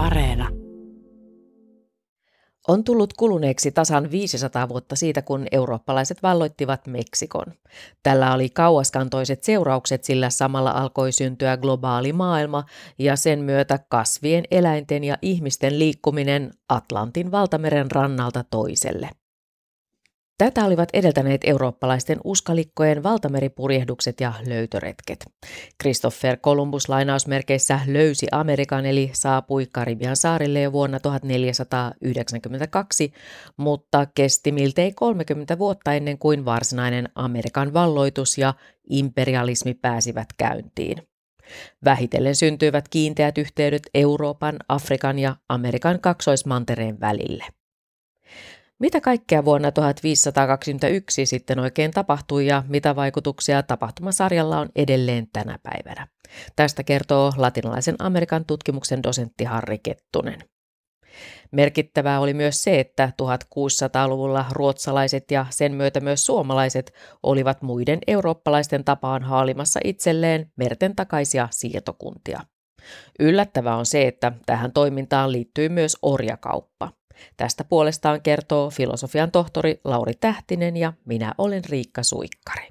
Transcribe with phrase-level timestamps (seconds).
[0.00, 0.48] Areena.
[2.68, 7.46] On tullut kuluneeksi tasan 500 vuotta siitä, kun eurooppalaiset valloittivat Meksikon.
[8.02, 12.64] Tällä oli kauaskantoiset seuraukset, sillä samalla alkoi syntyä globaali maailma
[12.98, 19.10] ja sen myötä kasvien, eläinten ja ihmisten liikkuminen Atlantin valtameren rannalta toiselle.
[20.40, 25.24] Tätä olivat edeltäneet eurooppalaisten uskalikkojen valtameripurjehdukset ja löytöretket.
[25.82, 33.12] Christopher Columbus lainausmerkeissä löysi Amerikan eli saapui Karibian saarille jo vuonna 1492,
[33.56, 38.54] mutta kesti miltei 30 vuotta ennen kuin varsinainen Amerikan valloitus ja
[38.90, 41.08] imperialismi pääsivät käyntiin.
[41.84, 47.59] Vähitellen syntyivät kiinteät yhteydet Euroopan, Afrikan ja Amerikan kaksoismantereen välille.
[48.80, 56.08] Mitä kaikkea vuonna 1521 sitten oikein tapahtui ja mitä vaikutuksia tapahtumasarjalla on edelleen tänä päivänä?
[56.56, 60.38] Tästä kertoo latinalaisen Amerikan tutkimuksen dosentti Harri Kettunen.
[61.52, 68.84] Merkittävää oli myös se, että 1600-luvulla ruotsalaiset ja sen myötä myös suomalaiset olivat muiden eurooppalaisten
[68.84, 72.40] tapaan haalimassa itselleen merten takaisia siirtokuntia.
[73.18, 76.99] Yllättävää on se, että tähän toimintaan liittyy myös orjakauppa.
[77.36, 82.68] Tästä puolestaan kertoo filosofian tohtori Lauri Tähtinen ja minä olen Riikka Suikkari.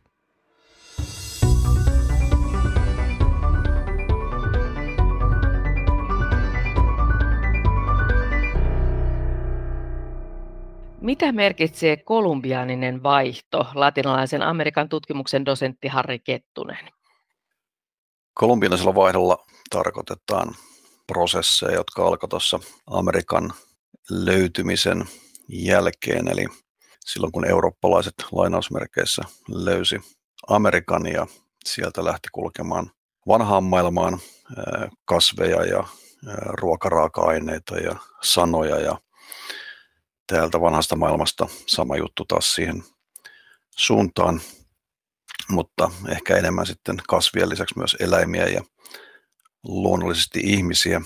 [11.01, 16.89] Mitä merkitsee kolumbiaaninen vaihto, latinalaisen Amerikan tutkimuksen dosentti Harri Kettunen?
[18.33, 20.55] Kolumbianisella vaihdolla tarkoitetaan
[21.07, 23.53] prosesseja, jotka alkoivat tuossa Amerikan
[24.09, 25.05] löytymisen
[25.49, 26.45] jälkeen, eli
[27.05, 30.01] silloin kun eurooppalaiset lainausmerkeissä löysi
[30.47, 31.27] Amerikan ja
[31.65, 32.91] sieltä lähti kulkemaan
[33.27, 34.19] vanhaan maailmaan
[35.05, 35.83] kasveja ja
[36.45, 38.99] ruokaraaka-aineita ja sanoja ja
[40.27, 42.83] täältä vanhasta maailmasta sama juttu taas siihen
[43.77, 44.41] suuntaan,
[45.49, 48.63] mutta ehkä enemmän sitten kasvien lisäksi myös eläimiä ja
[49.63, 51.01] luonnollisesti ihmisiä,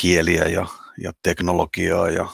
[0.00, 0.66] kieliä ja
[0.98, 2.28] ja teknologiaa ja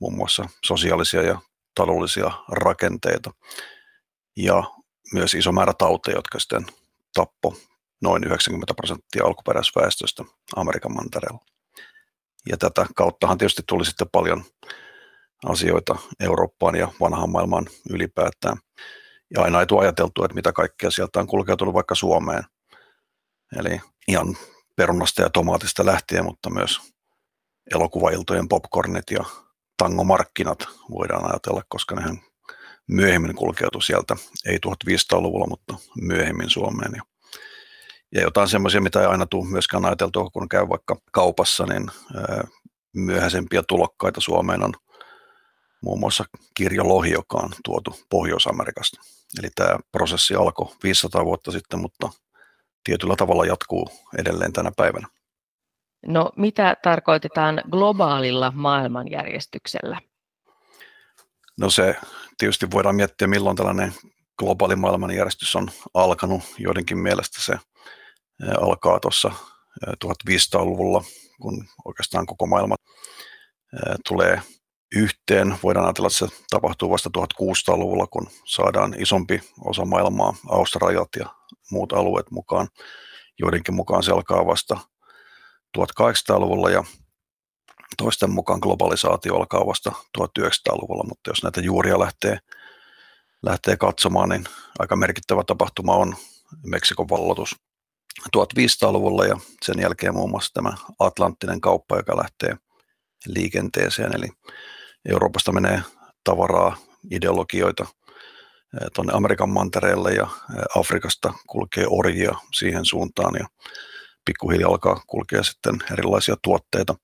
[0.00, 1.40] muun muassa sosiaalisia ja
[1.74, 3.30] taloudellisia rakenteita
[4.36, 4.62] ja
[5.12, 6.66] myös iso määrä tauteja, jotka sitten
[7.14, 7.56] tappo
[8.02, 10.24] noin 90 prosenttia alkuperäisväestöstä
[10.56, 11.44] Amerikan mantereella.
[12.48, 14.44] Ja tätä kauttahan tietysti tuli sitten paljon
[15.46, 18.56] asioita Eurooppaan ja vanhaan maailmaan ylipäätään.
[19.34, 22.44] Ja aina ei tule ajateltu, että mitä kaikkea sieltä on kulkeutunut vaikka Suomeen.
[23.58, 24.36] Eli ihan
[24.80, 26.80] perunasta ja tomaatista lähtien, mutta myös
[27.74, 29.24] elokuvailtojen popcornit ja
[29.76, 32.20] tangomarkkinat voidaan ajatella, koska nehän
[32.88, 36.92] myöhemmin kulkeutui sieltä, ei 1500-luvulla, mutta myöhemmin Suomeen.
[38.14, 41.90] Ja, jotain semmoisia, mitä ei aina tule myöskään ajateltua, kun käy vaikka kaupassa, niin
[42.96, 44.74] myöhäisempiä tulokkaita Suomeen on
[45.82, 46.24] muun muassa
[46.54, 49.00] kirjo Lohi, joka on tuotu Pohjois-Amerikasta.
[49.38, 52.10] Eli tämä prosessi alkoi 500 vuotta sitten, mutta
[52.84, 55.08] tietyllä tavalla jatkuu edelleen tänä päivänä.
[56.06, 60.00] No mitä tarkoitetaan globaalilla maailmanjärjestyksellä?
[61.58, 61.96] No se
[62.38, 63.94] tietysti voidaan miettiä, milloin tällainen
[64.38, 66.42] globaali maailmanjärjestys on alkanut.
[66.58, 67.58] Joidenkin mielestä se
[68.60, 69.32] alkaa tuossa
[70.04, 71.04] 1500-luvulla,
[71.42, 72.74] kun oikeastaan koko maailma
[74.08, 74.42] tulee
[74.96, 75.54] yhteen.
[75.62, 81.26] Voidaan ajatella, että se tapahtuu vasta 1600-luvulla, kun saadaan isompi osa maailmaa, Australiat ja
[81.70, 82.68] muut alueet mukaan.
[83.38, 84.78] Joidenkin mukaan se alkaa vasta
[85.78, 86.84] 1800-luvulla ja
[87.96, 92.38] toisten mukaan globalisaatio alkaa vasta 1900-luvulla, mutta jos näitä juuria lähtee,
[93.42, 94.44] lähtee katsomaan, niin
[94.78, 96.16] aika merkittävä tapahtuma on
[96.66, 97.56] Meksikon vallotus
[98.36, 102.56] 1500-luvulla ja sen jälkeen muun muassa tämä Atlanttinen kauppa, joka lähtee
[103.26, 104.28] liikenteeseen, eli
[105.08, 105.82] Euroopasta menee
[106.24, 106.76] tavaraa,
[107.10, 107.86] ideologioita
[108.94, 113.46] tuonne Amerikan mantereelle ja eh, Afrikasta kulkee orjia siihen suuntaan ja
[114.24, 116.94] pikkuhiljaa alkaa kulkea sitten erilaisia tuotteita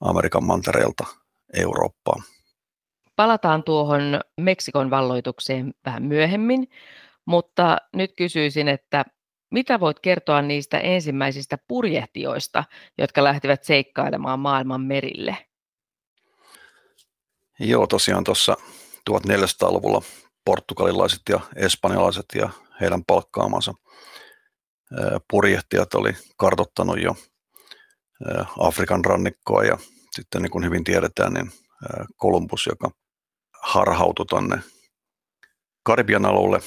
[0.00, 1.06] Amerikan mantereelta
[1.54, 2.22] Eurooppaan.
[3.16, 6.68] Palataan tuohon Meksikon valloitukseen vähän myöhemmin,
[7.24, 9.04] mutta nyt kysyisin, että
[9.50, 12.64] mitä voit kertoa niistä ensimmäisistä purjehtijoista,
[12.98, 15.36] jotka lähtivät seikkailemaan maailman merille?
[17.58, 18.56] Joo, tosiaan tuossa
[19.10, 20.02] 1400-luvulla
[20.44, 22.48] portugalilaiset ja espanjalaiset ja
[22.80, 23.74] heidän palkkaamansa
[25.30, 27.16] purjehtijat oli kartottanut jo
[28.60, 29.78] Afrikan rannikkoa ja
[30.16, 31.52] sitten niin kuin hyvin tiedetään, niin
[32.16, 32.90] Kolumbus, joka
[33.62, 34.62] harhautui tuonne
[35.82, 36.60] Karibian alueelle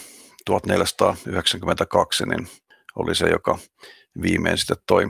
[0.45, 2.47] 1492, niin
[2.95, 3.57] oli se, joka
[4.21, 5.05] viimein sitten toi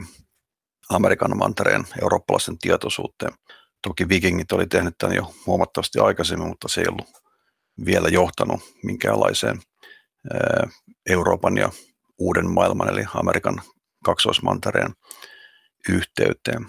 [0.90, 3.32] Amerikan mantereen eurooppalaisten tietoisuuteen.
[3.82, 7.08] Toki vikingit oli tehnyt tämän jo huomattavasti aikaisemmin, mutta se ei ollut
[7.84, 9.60] vielä johtanut minkäänlaiseen
[11.08, 11.70] Euroopan ja
[12.18, 13.62] uuden maailman eli Amerikan
[14.04, 14.92] kaksoismantereen
[15.88, 16.66] yhteyteen.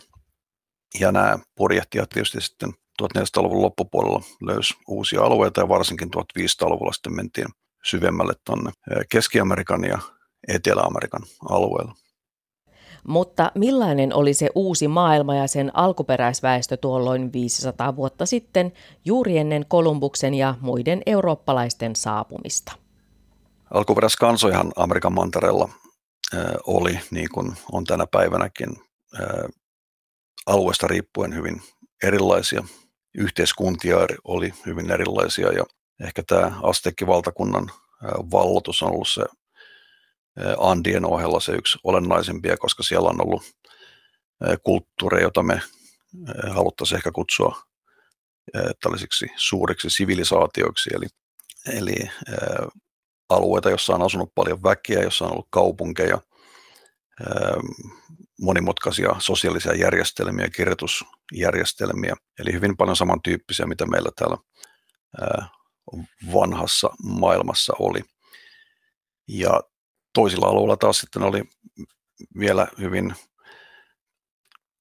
[0.99, 2.73] Ja nämä purjehtijat tietysti sitten
[3.03, 7.47] 1400-luvun loppupuolella löysi uusia alueita ja varsinkin 1500-luvulla sitten mentiin
[7.85, 8.71] syvemmälle tuonne
[9.11, 9.99] Keski-Amerikan ja
[10.47, 11.95] Etelä-Amerikan alueella.
[13.07, 18.73] Mutta millainen oli se uusi maailma ja sen alkuperäisväestö tuolloin 500 vuotta sitten
[19.05, 22.71] juuri ennen Kolumbuksen ja muiden eurooppalaisten saapumista?
[23.73, 25.69] Alkuperäiskansojahan Amerikan mantereella
[26.67, 28.69] oli, niin kuin on tänä päivänäkin,
[30.45, 31.61] alueesta riippuen hyvin
[32.03, 32.63] erilaisia.
[33.17, 35.63] Yhteiskuntia oli hyvin erilaisia ja
[36.05, 37.71] ehkä tämä Astekki-valtakunnan
[38.31, 39.25] vallotus on ollut se
[40.59, 43.43] Andien ohella se yksi olennaisempia, koska siellä on ollut
[44.63, 45.61] kulttuureja, jota me
[46.49, 47.61] haluttaisiin ehkä kutsua
[48.81, 51.05] tällaisiksi suuriksi sivilisaatioiksi, eli,
[51.75, 51.95] eli
[53.29, 56.21] alueita, jossa on asunut paljon väkeä, jossa on ollut kaupunkeja,
[58.41, 64.37] monimutkaisia sosiaalisia järjestelmiä, kirjoitusjärjestelmiä, eli hyvin paljon samantyyppisiä, mitä meillä täällä
[66.33, 68.01] vanhassa maailmassa oli.
[69.27, 69.61] Ja
[70.19, 71.43] toisilla alueilla taas sitten oli
[72.39, 73.15] vielä hyvin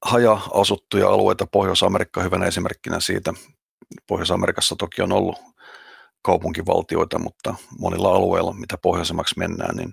[0.05, 3.32] haja-asuttuja alueita, Pohjois-Amerikka hyvänä esimerkkinä siitä.
[4.06, 5.38] Pohjois-Amerikassa toki on ollut
[6.23, 9.93] kaupunkivaltioita, mutta monilla alueilla, mitä pohjoisemmaksi mennään, niin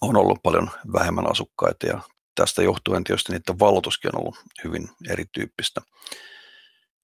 [0.00, 2.00] on ollut paljon vähemmän asukkaita ja
[2.34, 5.80] tästä johtuen tietysti niiden valotuskin on ollut hyvin erityyppistä.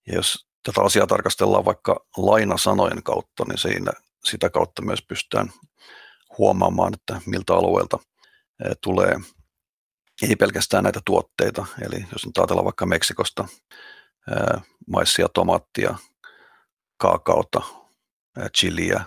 [0.06, 3.92] Ja jos tätä asiaa tarkastellaan vaikka lainasanojen kautta, niin siinä,
[4.24, 5.52] sitä kautta myös pystytään
[6.40, 7.98] huomaamaan, että miltä alueelta
[8.82, 9.16] tulee
[10.22, 13.48] ei pelkästään näitä tuotteita, eli jos nyt ajatellaan vaikka Meksikosta
[14.86, 15.94] maissia, tomaattia,
[16.96, 17.62] kaakaota,
[18.56, 19.04] chiliä,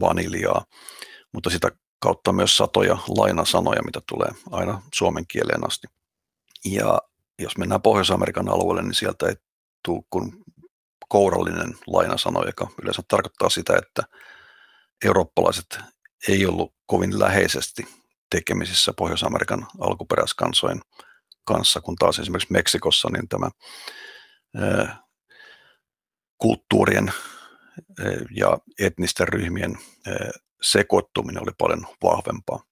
[0.00, 0.64] vaniljaa,
[1.32, 1.70] mutta sitä
[2.00, 5.86] kautta myös satoja lainasanoja, mitä tulee aina suomen kieleen asti.
[6.64, 7.00] Ja
[7.38, 9.34] jos mennään Pohjois-Amerikan alueelle, niin sieltä ei
[9.84, 10.44] tule kuin
[11.08, 14.02] kourallinen lainasano, joka yleensä tarkoittaa sitä, että
[15.04, 15.78] eurooppalaiset
[16.28, 17.88] ei ollut kovin läheisesti
[18.30, 20.80] tekemisissä Pohjois-Amerikan alkuperäiskansojen
[21.44, 23.50] kanssa, kun taas esimerkiksi Meksikossa niin tämä
[26.38, 27.12] kulttuurien
[28.30, 29.78] ja etnisten ryhmien
[30.62, 32.62] sekoittuminen oli paljon vahvempaa.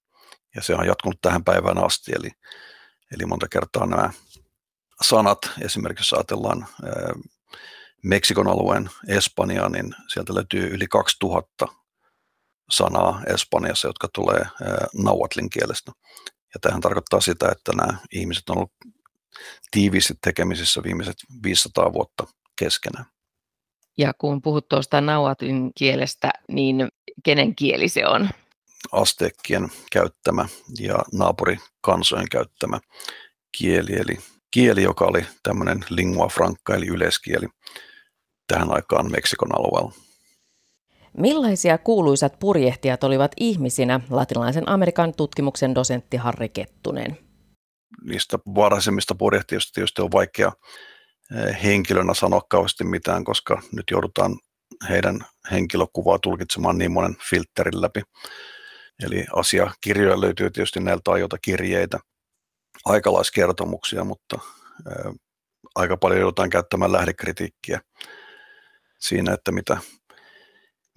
[0.55, 2.31] Ja se on jatkunut tähän päivään asti, eli,
[3.15, 4.09] eli monta kertaa nämä
[5.01, 6.67] sanat, esimerkiksi jos ajatellaan
[8.03, 11.67] Meksikon alueen Espanjaa, niin sieltä löytyy yli 2000
[12.69, 14.41] sanaa Espanjassa, jotka tulee
[15.03, 15.91] nauatlin kielestä.
[16.53, 18.71] Ja tähän tarkoittaa sitä, että nämä ihmiset on ollut
[19.71, 22.27] tiiviisti tekemisissä viimeiset 500 vuotta
[22.59, 23.05] keskenään.
[23.97, 26.87] Ja kun puhut tuosta nauatlin kielestä, niin
[27.23, 28.29] kenen kieli se on?
[28.91, 30.45] Astekkien käyttämä
[30.79, 32.79] ja naapurikansojen käyttämä
[33.57, 34.17] kieli, eli
[34.51, 37.47] kieli, joka oli tämmöinen lingua franca, eli yleiskieli
[38.47, 40.06] tähän aikaan Meksikon alueella.
[41.17, 47.17] Millaisia kuuluisat purjehtijat olivat ihmisinä, latinalaisen Amerikan tutkimuksen dosentti Harri Kettunen?
[48.03, 50.51] Niistä varhaisemmista purjehtijista tietysti on vaikea
[51.35, 54.39] eh, henkilönä sanoa kauheasti mitään, koska nyt joudutaan
[54.89, 55.19] heidän
[55.51, 58.01] henkilökuvaa tulkitsemaan niin monen filterin läpi.
[59.03, 61.99] Eli asiakirjoja löytyy tietysti näiltä ajoilta kirjeitä,
[62.85, 64.39] aikalaiskertomuksia, mutta
[64.87, 65.13] ää,
[65.75, 67.81] aika paljon joudutaan käyttämään lähdekritiikkiä
[68.99, 69.77] siinä, että mitä,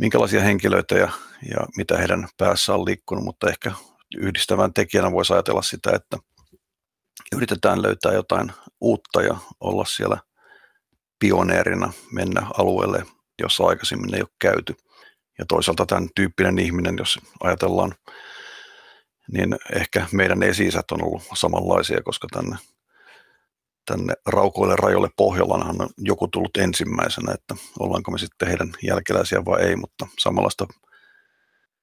[0.01, 1.09] minkälaisia henkilöitä ja,
[1.51, 3.73] ja mitä heidän päässä on liikkunut, mutta ehkä
[4.17, 6.19] yhdistävän tekijänä voisi ajatella sitä, että
[7.37, 10.19] yritetään löytää jotain uutta ja olla siellä
[11.19, 13.07] pioneerina, mennä alueelle,
[13.43, 14.75] jossa aikaisemmin ei ole käyty.
[15.39, 17.95] Ja toisaalta tämän tyyppinen ihminen, jos ajatellaan,
[19.33, 22.57] niin ehkä meidän esi on ollut samanlaisia, koska tänne,
[23.91, 29.63] tänne raukoille rajoille Pohjolanhan on joku tullut ensimmäisenä, että ollaanko me sitten heidän jälkeläisiä vai
[29.63, 30.67] ei, mutta samanlaista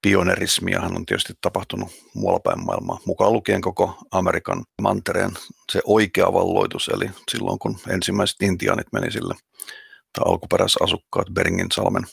[0.02, 5.32] pionerismiahan on tietysti tapahtunut muualla päin maailmaa, mukaan lukien koko Amerikan mantereen
[5.72, 9.36] se oikea valloitus, eli silloin kun ensimmäiset intiaanit meni sille
[10.14, 12.04] tai alkuperäisasukkaat Beringin salmen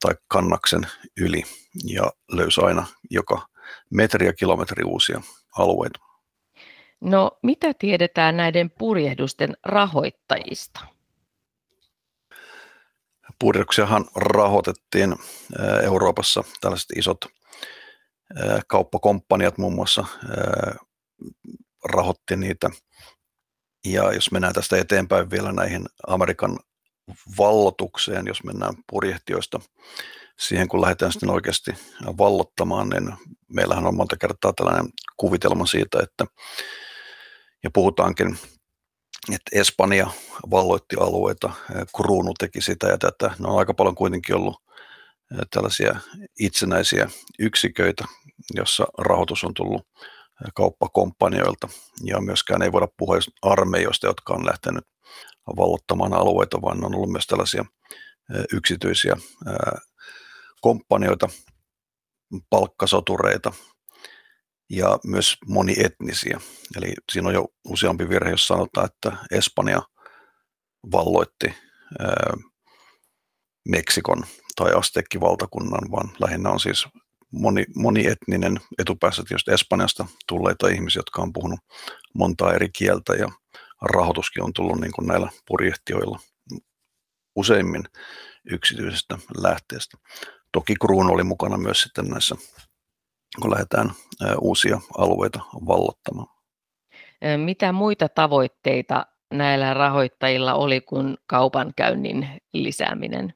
[0.00, 0.86] tai kannaksen
[1.20, 1.42] yli
[1.84, 3.46] ja löysi aina joka
[3.90, 5.20] metri ja kilometri uusia
[5.58, 6.05] alueita.
[7.00, 10.80] No mitä tiedetään näiden purjehdusten rahoittajista?
[13.38, 15.16] Purjehduksiahan rahoitettiin
[15.82, 17.18] Euroopassa tällaiset isot
[18.66, 20.04] kauppakomppaniat muun muassa
[21.84, 22.70] rahoitti niitä.
[23.84, 26.58] Ja jos mennään tästä eteenpäin vielä näihin Amerikan
[27.38, 29.60] vallotukseen, jos mennään purjehtioista
[30.38, 31.70] siihen, kun lähdetään sitten oikeasti
[32.18, 33.12] vallottamaan, niin
[33.48, 36.26] meillähän on monta kertaa tällainen kuvitelma siitä, että
[37.66, 38.38] ja puhutaankin,
[39.32, 40.10] että Espanja
[40.50, 41.52] valloitti alueita,
[41.96, 43.34] kruunu teki sitä ja tätä.
[43.38, 44.62] Ne on aika paljon kuitenkin ollut
[45.50, 45.96] tällaisia
[46.40, 48.04] itsenäisiä yksiköitä,
[48.54, 49.88] jossa rahoitus on tullut
[50.54, 51.68] kauppakompanioilta
[52.04, 54.84] ja myöskään ei voida puhua armeijoista, jotka on lähtenyt
[55.56, 57.64] vallottamaan alueita, vaan on ollut myös tällaisia
[58.52, 59.16] yksityisiä
[60.60, 61.28] komppanioita,
[62.50, 63.52] palkkasotureita
[64.70, 66.40] ja myös monietnisiä.
[66.76, 69.82] Eli siinä on jo useampi virhe, jos sanotaan, että Espanja
[70.92, 71.54] valloitti
[73.68, 74.24] Meksikon
[74.56, 76.88] tai Astekki-valtakunnan, vaan lähinnä on siis
[77.32, 81.60] moni, monietninen etupäässä tietysti Espanjasta tulleita ihmisiä, jotka on puhunut
[82.14, 83.28] montaa eri kieltä ja
[83.82, 86.18] rahoituskin on tullut niin kuin näillä purjehtioilla
[87.36, 87.84] useimmin
[88.50, 89.98] yksityisestä lähteestä.
[90.52, 92.36] Toki kruunu oli mukana myös sitten näissä,
[93.42, 93.90] kun lähdetään
[94.40, 96.28] uusia alueita vallottamaan.
[97.44, 103.34] Mitä muita tavoitteita näillä rahoittajilla oli kuin kaupankäynnin lisääminen?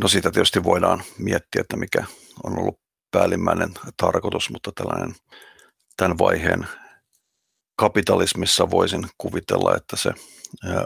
[0.00, 2.04] No siitä tietysti voidaan miettiä, että mikä
[2.44, 5.14] on ollut päällimmäinen tarkoitus, mutta tällainen
[5.96, 6.66] tämän vaiheen
[7.76, 10.10] kapitalismissa voisin kuvitella, että se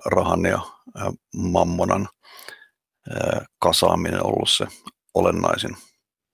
[0.05, 0.61] rahan ja
[1.37, 2.09] mammonan
[3.59, 4.67] kasaaminen on ollut se
[5.15, 5.77] olennaisin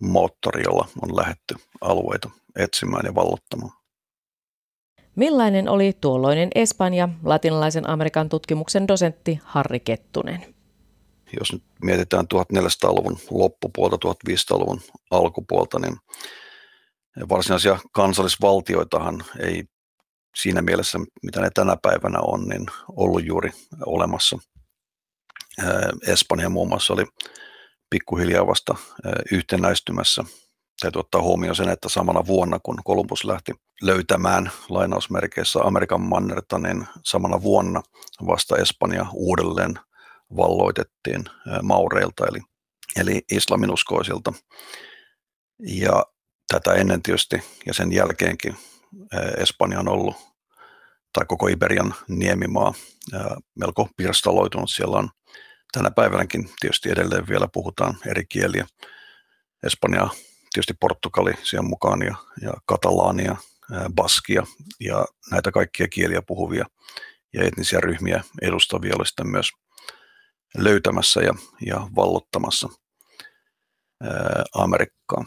[0.02, 3.72] moottori, jolla on lähetty alueita etsimään ja vallottamaan.
[5.16, 10.54] Millainen oli tuolloinen Espanja, latinalaisen Amerikan tutkimuksen dosentti Harri Kettunen?
[11.38, 15.96] Jos nyt mietitään 1400-luvun loppupuolta, 1500-luvun alkupuolta, niin
[17.28, 19.64] varsinaisia kansallisvaltioitahan ei
[20.34, 23.50] siinä mielessä, mitä ne tänä päivänä on, niin ollut juuri
[23.86, 24.38] olemassa.
[26.06, 27.04] Espanja muun muassa oli
[27.90, 28.74] pikkuhiljaa vasta
[29.32, 30.24] yhtenäistymässä.
[30.80, 33.52] Täytyy ottaa huomioon sen, että samana vuonna, kun Kolumbus lähti
[33.82, 37.82] löytämään lainausmerkeissä Amerikan mannerta, niin samana vuonna
[38.26, 39.74] vasta Espanja uudelleen
[40.36, 41.24] valloitettiin
[41.62, 42.40] maureilta, eli,
[42.96, 44.32] eli islaminuskoisilta.
[45.58, 46.06] Ja
[46.52, 48.56] tätä ennen tietysti ja sen jälkeenkin
[49.36, 50.16] Espanja on ollut,
[51.12, 52.74] tai koko Iberian niemimaa,
[53.54, 54.70] melko pirstaloitunut.
[54.70, 55.10] Siellä on
[55.72, 58.66] tänä päivänäkin tietysti edelleen vielä puhutaan eri kieliä.
[59.66, 60.08] Espanja,
[60.52, 63.36] tietysti Portugali siihen mukaan ja, ja Katalaania,
[63.94, 64.46] Baskia
[64.80, 66.66] ja näitä kaikkia kieliä puhuvia
[67.32, 69.50] ja etnisiä ryhmiä edustavia oli sitten myös
[70.56, 71.34] löytämässä ja,
[71.66, 72.68] ja vallottamassa
[74.02, 75.24] ää, Amerikkaa.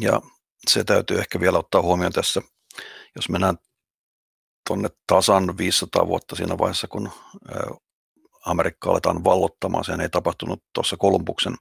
[0.00, 0.20] Ja
[0.68, 2.42] se täytyy ehkä vielä ottaa huomioon tässä,
[3.16, 3.58] jos mennään
[4.66, 7.10] tuonne tasan 500 vuotta siinä vaiheessa, kun
[8.46, 9.84] Amerikka aletaan vallottamaan.
[9.84, 11.54] Sehän ei tapahtunut tuossa Kolumbuksen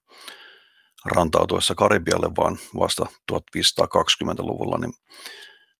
[1.06, 4.94] rantautuessa Karibialle, vaan vasta 1520-luvulla, niin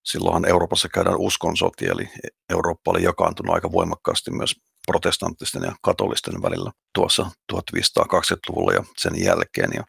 [0.04, 2.10] silloinhan Euroopassa käydään uskonsotia, eli
[2.50, 4.54] Eurooppa oli jakaantunut aika voimakkaasti myös
[4.86, 9.70] protestanttisten ja katolisten välillä tuossa 1520-luvulla ja sen jälkeen.
[9.74, 9.84] Ja,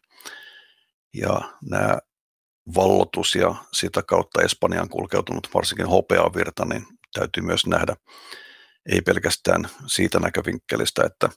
[1.14, 1.98] ja nämä
[2.74, 7.96] vallotus ja sitä kautta Espanjaan kulkeutunut varsinkin hopeavirta, niin täytyy myös nähdä
[8.88, 11.28] ei pelkästään siitä näkövinkkelistä, että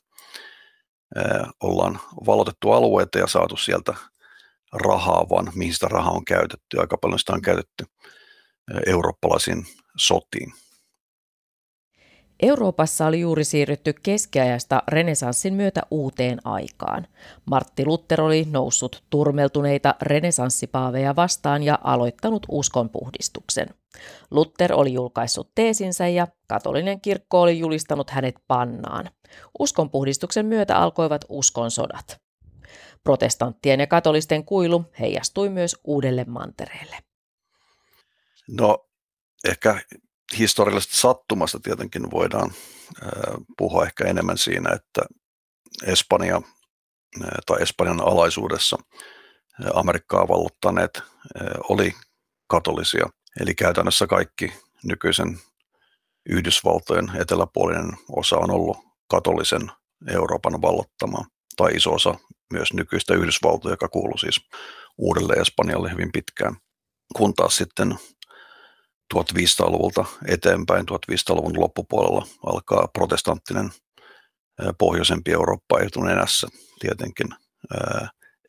[1.63, 3.93] ollaan valotettu alueita ja saatu sieltä
[4.73, 6.79] rahaa, vaan mihin sitä rahaa on käytetty.
[6.79, 7.85] Aika paljon sitä on käytetty
[8.85, 9.65] eurooppalaisiin
[9.97, 10.53] sotiin.
[12.41, 17.07] Euroopassa oli juuri siirrytty keskiajasta renesanssin myötä uuteen aikaan.
[17.45, 23.67] Martti Luther oli noussut turmeltuneita renesanssipaaveja vastaan ja aloittanut uskonpuhdistuksen.
[24.31, 29.09] Luther oli julkaissut teesinsä ja katolinen kirkko oli julistanut hänet pannaan.
[29.59, 32.21] Uskonpuhdistuksen myötä alkoivat uskonsodat.
[33.03, 36.97] Protestanttien ja katolisten kuilu heijastui myös uudelle mantereelle.
[38.47, 38.85] No
[39.49, 39.81] ehkä
[40.37, 42.51] historiallisesta sattumasta tietenkin voidaan
[43.57, 45.01] puhua ehkä enemmän siinä, että
[45.83, 46.41] Espanja
[47.45, 48.77] tai Espanjan alaisuudessa
[49.73, 51.01] Amerikkaa vallottaneet
[51.69, 51.93] oli
[52.47, 53.09] katolisia.
[53.39, 55.39] Eli käytännössä kaikki nykyisen
[56.29, 59.71] Yhdysvaltojen eteläpuolinen osa on ollut katolisen
[60.07, 61.25] Euroopan vallottama,
[61.57, 62.15] tai iso osa
[62.53, 64.41] myös nykyistä Yhdysvaltoja, joka kuuluu siis
[64.97, 66.55] uudelle Espanjalle hyvin pitkään.
[67.15, 67.95] Kun taas sitten
[69.13, 73.69] 1500-luvulta eteenpäin, 1500-luvun loppupuolella alkaa protestanttinen
[74.77, 76.47] pohjoisempi Eurooppa etunenässä
[76.79, 77.27] tietenkin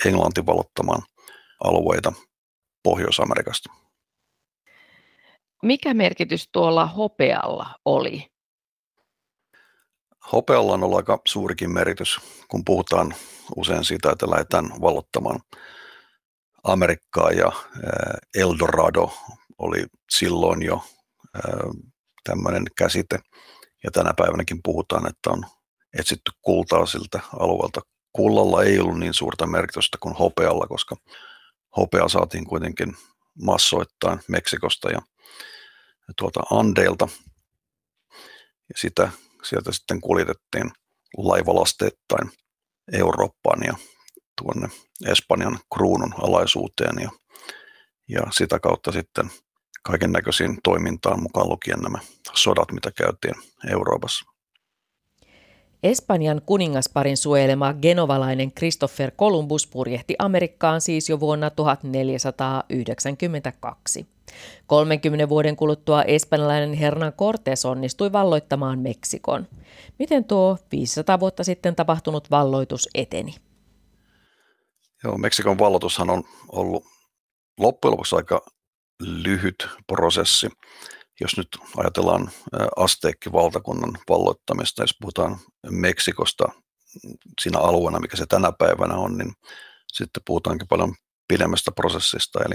[0.05, 1.03] Englanti valottamaan
[1.65, 2.13] alueita
[2.83, 3.73] Pohjois-Amerikasta.
[5.63, 8.33] mikä merkitys tuolla hopealla oli?
[10.33, 13.15] Hopealla on ollut aika suurikin merkitys, kun puhutaan
[13.57, 15.41] usein siitä, että lähdetään vallottamaan
[16.65, 17.53] Amerikkaa ja
[18.35, 19.11] Eldorado
[19.63, 20.85] oli silloin jo
[22.25, 23.19] tämmöinen käsite.
[23.85, 25.45] Ja tänä päivänäkin puhutaan, että on
[25.99, 27.81] etsitty kultaa siltä alueelta.
[28.13, 30.97] Kullalla ei ollut niin suurta merkitystä kuin hopealla, koska
[31.77, 32.97] hopea saatiin kuitenkin
[33.43, 35.03] massoittain Meksikosta ja
[36.19, 37.09] tuolta Andeilta.
[38.69, 39.11] Ja sitä
[39.43, 40.71] sieltä sitten kuljetettiin
[41.17, 42.33] laivalasteittain
[42.93, 43.75] Eurooppaan ja
[44.43, 44.69] tuonne
[45.07, 47.11] Espanjan kruunun alaisuuteen ja,
[48.09, 49.31] ja sitä kautta sitten
[49.83, 51.99] kaiken näköisiin toimintaan mukaan lukien nämä
[52.35, 53.35] sodat, mitä käytiin
[53.71, 54.33] Euroopassa.
[55.83, 64.07] Espanjan kuningasparin suojelema genovalainen Christopher Columbus purjehti Amerikkaan siis jo vuonna 1492.
[64.67, 69.49] 30 vuoden kuluttua espanjalainen Hernan Cortés onnistui valloittamaan Meksikon.
[69.99, 73.35] Miten tuo 500 vuotta sitten tapahtunut valloitus eteni?
[75.05, 76.85] Joo, Meksikon valloitushan on ollut
[77.59, 78.47] loppujen lopuksi aika
[79.01, 80.49] lyhyt prosessi.
[81.21, 82.31] Jos nyt ajatellaan
[82.77, 85.39] Asteekki-valtakunnan valloittamista, jos puhutaan
[85.71, 86.45] Meksikosta
[87.41, 89.33] siinä alueena, mikä se tänä päivänä on, niin
[89.93, 90.95] sitten puhutaankin paljon
[91.29, 92.41] pidemmästä prosessista.
[92.45, 92.55] Eli,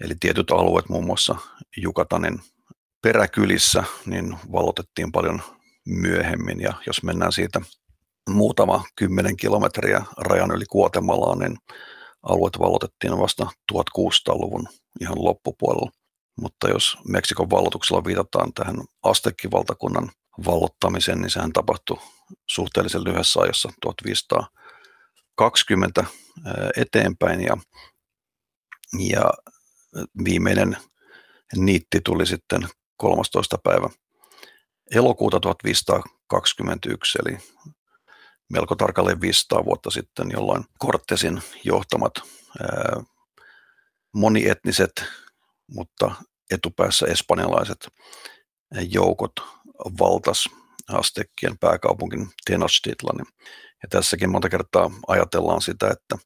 [0.00, 1.36] eli tietyt alueet, muun muassa
[1.76, 2.40] Jukatanin
[3.02, 5.42] peräkylissä, niin vallotettiin paljon
[5.86, 6.60] myöhemmin.
[6.60, 7.60] Ja jos mennään siitä
[8.30, 11.56] muutama kymmenen kilometriä rajan yli Kuotemalaan, niin
[12.22, 14.68] alueet vallotettiin vasta 1600-luvun
[15.00, 15.90] ihan loppupuolella.
[16.40, 20.10] Mutta jos Meksikon vallotuksella viitataan tähän Astekkivaltakunnan
[20.46, 21.98] vallottamiseen, niin sehän tapahtui
[22.46, 26.04] suhteellisen lyhyessä ajassa 1520
[26.76, 27.56] eteenpäin ja,
[28.98, 29.30] ja
[30.24, 30.76] viimeinen
[31.56, 33.58] niitti tuli sitten 13.
[33.62, 33.88] päivä
[34.94, 37.38] elokuuta 1521, eli
[38.52, 42.12] melko tarkalleen 500 vuotta sitten, jolloin Kortesin johtamat
[42.60, 43.02] ää,
[44.14, 45.04] monietniset,
[45.70, 46.14] mutta
[46.50, 47.88] etupäässä espanjalaiset
[48.90, 49.32] joukot
[49.98, 50.48] valtas
[50.88, 53.26] Astekkien pääkaupunkin Tenochtitlanin.
[53.82, 56.18] Ja tässäkin monta kertaa ajatellaan sitä, että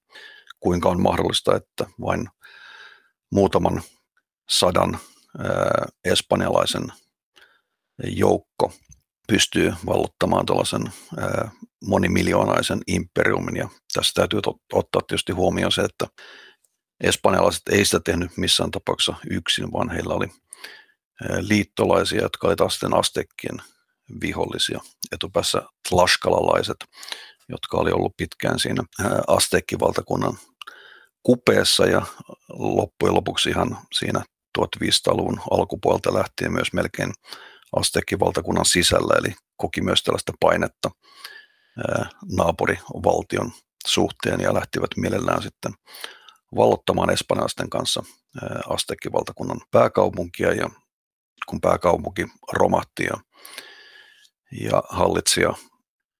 [0.60, 2.28] kuinka on mahdollista, että vain
[3.32, 3.82] muutaman
[4.48, 4.98] sadan
[5.38, 6.92] ää, espanjalaisen
[8.04, 8.72] joukko
[9.28, 10.92] pystyy vallottamaan tuollaisen
[11.82, 13.56] monimiljoonaisen imperiumin.
[13.56, 14.40] Ja tässä täytyy
[14.72, 16.06] ottaa tietysti huomioon se, että
[17.04, 20.28] espanjalaiset ei sitä tehnyt missään tapauksessa yksin, vaan heillä oli
[21.40, 23.62] liittolaisia, jotka olivat taas sitten Astekkien
[24.20, 24.80] vihollisia.
[25.12, 26.76] Etupäässä tlaskalalaiset,
[27.48, 28.82] jotka oli ollut pitkään siinä
[29.26, 30.38] Astekkivaltakunnan
[31.22, 32.02] kupeessa ja
[32.48, 34.22] loppujen lopuksi ihan siinä
[34.58, 37.12] 1500-luvun alkupuolta lähtien myös melkein
[37.76, 40.90] Astekkivaltakunnan sisällä, eli koki myös tällaista painetta
[42.36, 43.50] naapurivaltion
[43.86, 45.72] suhteen ja lähtivät mielellään sitten
[46.56, 48.02] vallottamaan espanjalaisten kanssa
[48.68, 50.70] Astekkivaltakunnan pääkaupunkia ja
[51.48, 53.16] kun pääkaupunki romahti ja,
[54.60, 55.54] ja hallitsija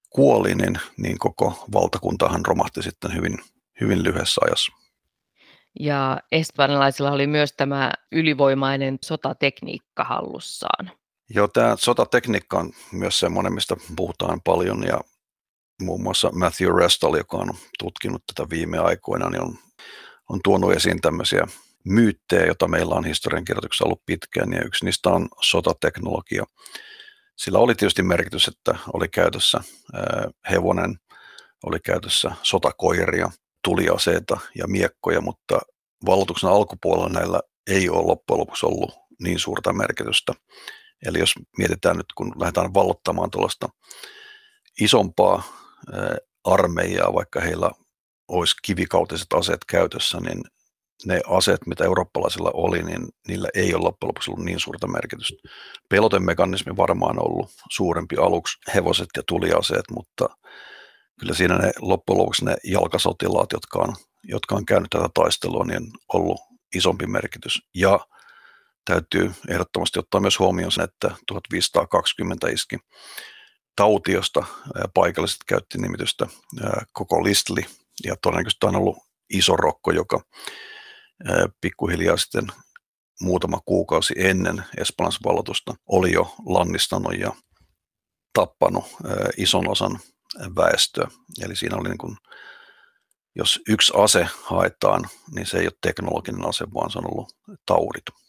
[0.09, 3.37] kuoli, niin, niin koko valtakuntahan romahti sitten hyvin,
[3.81, 4.71] hyvin lyhyessä ajassa.
[5.79, 10.91] Ja espanjalaisilla oli myös tämä ylivoimainen sotatekniikka hallussaan.
[11.29, 14.99] Joo, tämä sotatekniikka on myös semmoinen, mistä puhutaan paljon ja
[15.83, 19.57] muun muassa Matthew Restall, joka on tutkinut tätä viime aikoina, niin on,
[20.29, 21.47] on tuonut esiin tämmöisiä
[21.85, 26.43] myyttejä, joita meillä on historiankirjoituksessa ollut pitkään, ja yksi niistä on sotateknologia.
[27.35, 29.59] Sillä oli tietysti merkitys, että oli käytössä
[30.49, 30.95] hevonen,
[31.65, 33.31] oli käytössä sotakoiria,
[33.63, 35.59] tuliaseita ja miekkoja, mutta
[36.05, 40.33] valloituksen alkupuolella näillä ei ole loppujen lopuksi ollut niin suurta merkitystä.
[41.05, 43.69] Eli jos mietitään nyt, kun lähdetään vallottamaan tuollaista
[44.81, 45.62] isompaa
[46.43, 47.71] armeijaa, vaikka heillä
[48.27, 50.43] olisi kivikautiset aseet käytössä, niin
[51.05, 55.49] ne aseet, mitä eurooppalaisilla oli, niin niillä ei ole loppujen lopuksi ollut niin suurta merkitystä.
[55.89, 60.29] Pelotemekanismi varmaan on ollut suurempi aluksi, hevoset ja tuliaseet, mutta
[61.19, 65.83] kyllä siinä ne loppujen lopuksi ne jalkasotilaat, jotka on, jotka on käynyt tätä taistelua, niin
[65.83, 66.41] on ollut
[66.75, 67.61] isompi merkitys.
[67.75, 67.99] Ja
[68.85, 72.77] täytyy ehdottomasti ottaa myös huomioon sen, että 1520 iski
[73.75, 74.45] tauti, josta
[74.93, 76.27] paikalliset käytti nimitystä
[76.93, 77.65] koko Listli,
[78.05, 78.97] ja todennäköisesti on ollut
[79.29, 80.21] iso rokko, joka
[81.61, 82.47] pikkuhiljaa sitten
[83.21, 87.31] muutama kuukausi ennen Espanjan valloitusta oli jo lannistanut ja
[88.33, 88.85] tappanut
[89.37, 89.99] ison osan
[90.55, 91.07] väestöä.
[91.41, 92.17] Eli siinä oli niin kuin,
[93.35, 98.22] jos yksi ase haetaan, niin se ei ole teknologinen ase, vaan se on ollut taudit.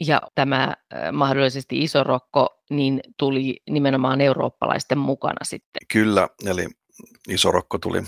[0.00, 0.74] Ja tämä
[1.12, 5.80] mahdollisesti iso rokko niin tuli nimenomaan eurooppalaisten mukana sitten.
[5.92, 6.66] Kyllä, eli
[7.28, 8.02] iso rokko tuli,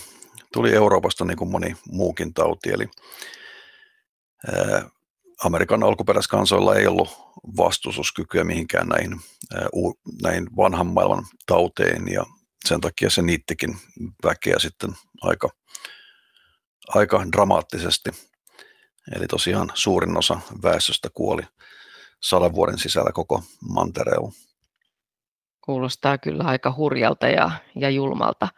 [0.52, 2.88] tuli Euroopasta niin kuin moni muukin tauti, eli
[4.46, 4.88] ää,
[5.44, 7.08] Amerikan alkuperäiskansoilla ei ollut
[7.56, 9.20] vastustuskykyä mihinkään näihin,
[9.54, 9.68] ää,
[10.22, 12.24] näihin vanhan maailman tauteihin ja
[12.68, 13.76] sen takia se niittikin
[14.24, 14.90] väkeä sitten
[15.22, 15.50] aika,
[16.88, 18.10] aika dramaattisesti.
[19.16, 21.42] Eli tosiaan suurin osa väestöstä kuoli
[22.22, 24.32] sadan vuoden sisällä koko mantereella.
[25.64, 28.48] Kuulostaa kyllä aika hurjalta ja, ja julmalta.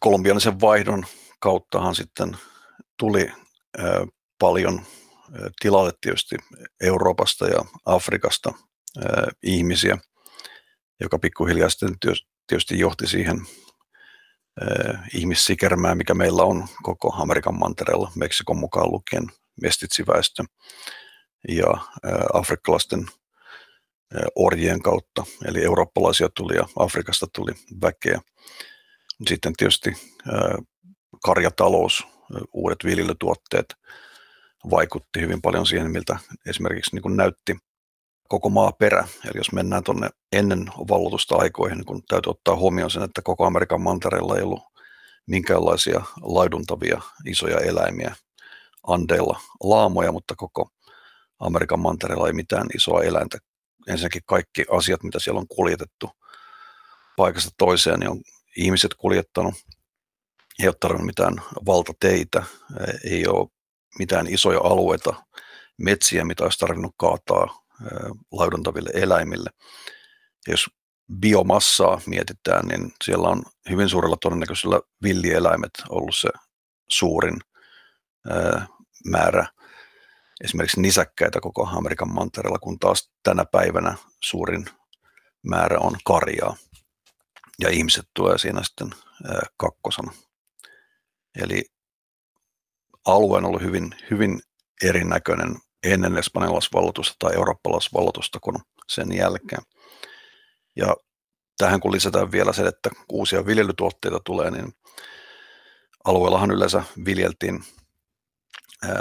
[0.00, 1.06] Kolumbianisen vaihdon
[1.40, 2.36] kauttahan sitten
[2.98, 3.32] tuli
[3.78, 4.06] ö,
[4.38, 4.82] paljon
[5.34, 6.36] ö, tilalle tietysti
[6.80, 8.52] Euroopasta ja Afrikasta
[8.96, 9.02] ö,
[9.42, 9.98] ihmisiä,
[11.00, 11.94] joka pikkuhiljaa sitten
[12.46, 13.40] tietysti johti siihen
[15.14, 19.26] ihmissikermään, mikä meillä on koko Amerikan mantereella, Meksikon mukaan lukien
[19.62, 20.44] mestitsiväestö
[21.48, 21.74] ja
[22.32, 23.06] afrikkalaisten
[24.34, 28.20] orjien kautta, eli eurooppalaisia tuli ja Afrikasta tuli väkeä.
[29.28, 29.92] Sitten tietysti
[31.24, 32.06] karjatalous,
[32.52, 33.74] uudet viljelytuotteet
[34.70, 37.56] vaikutti hyvin paljon siihen, miltä esimerkiksi niin kuin näytti
[38.28, 39.08] koko maaperä.
[39.24, 43.44] Eli jos mennään tuonne ennen vallotusta aikoihin, niin kun täytyy ottaa huomioon sen, että koko
[43.44, 44.62] Amerikan mantereella ei ollut
[45.26, 48.14] minkäänlaisia laiduntavia isoja eläimiä.
[48.86, 50.70] Andeilla laamoja, mutta koko
[51.38, 53.38] Amerikan mantereella ei mitään isoa eläintä.
[53.88, 56.10] Ensinnäkin kaikki asiat, mitä siellä on kuljetettu
[57.16, 58.20] paikasta toiseen, niin on
[58.56, 59.54] ihmiset kuljettanut.
[60.58, 61.34] Ei ole tarvinnut mitään
[61.66, 62.42] valtateitä,
[63.04, 63.48] ei ole
[63.98, 65.14] mitään isoja alueita,
[65.78, 67.64] metsiä, mitä olisi tarvinnut kaataa
[68.32, 69.50] laiduntaville eläimille.
[70.46, 70.66] Ja jos
[71.20, 76.28] biomassaa mietitään, niin siellä on hyvin suurella todennäköisellä villieläimet ollut se
[76.90, 77.38] suurin
[79.04, 79.46] määrä
[80.44, 84.66] esimerkiksi nisäkkäitä koko Amerikan mantereella, kun taas tänä päivänä suurin
[85.46, 86.56] määrä on karjaa.
[87.60, 88.90] Ja ihmiset tulee siinä sitten
[89.56, 90.12] kakkosana.
[91.42, 91.64] Eli
[93.04, 94.40] alue on ollut hyvin, hyvin
[94.84, 98.56] erinäköinen ennen espanjalaisvalloitusta tai eurooppalaisvalloitusta kuin
[98.88, 99.62] sen jälkeen.
[100.76, 100.96] Ja
[101.58, 104.72] tähän kun lisätään vielä se, että uusia viljelytuotteita tulee, niin
[106.04, 107.64] alueellahan yleensä viljeltiin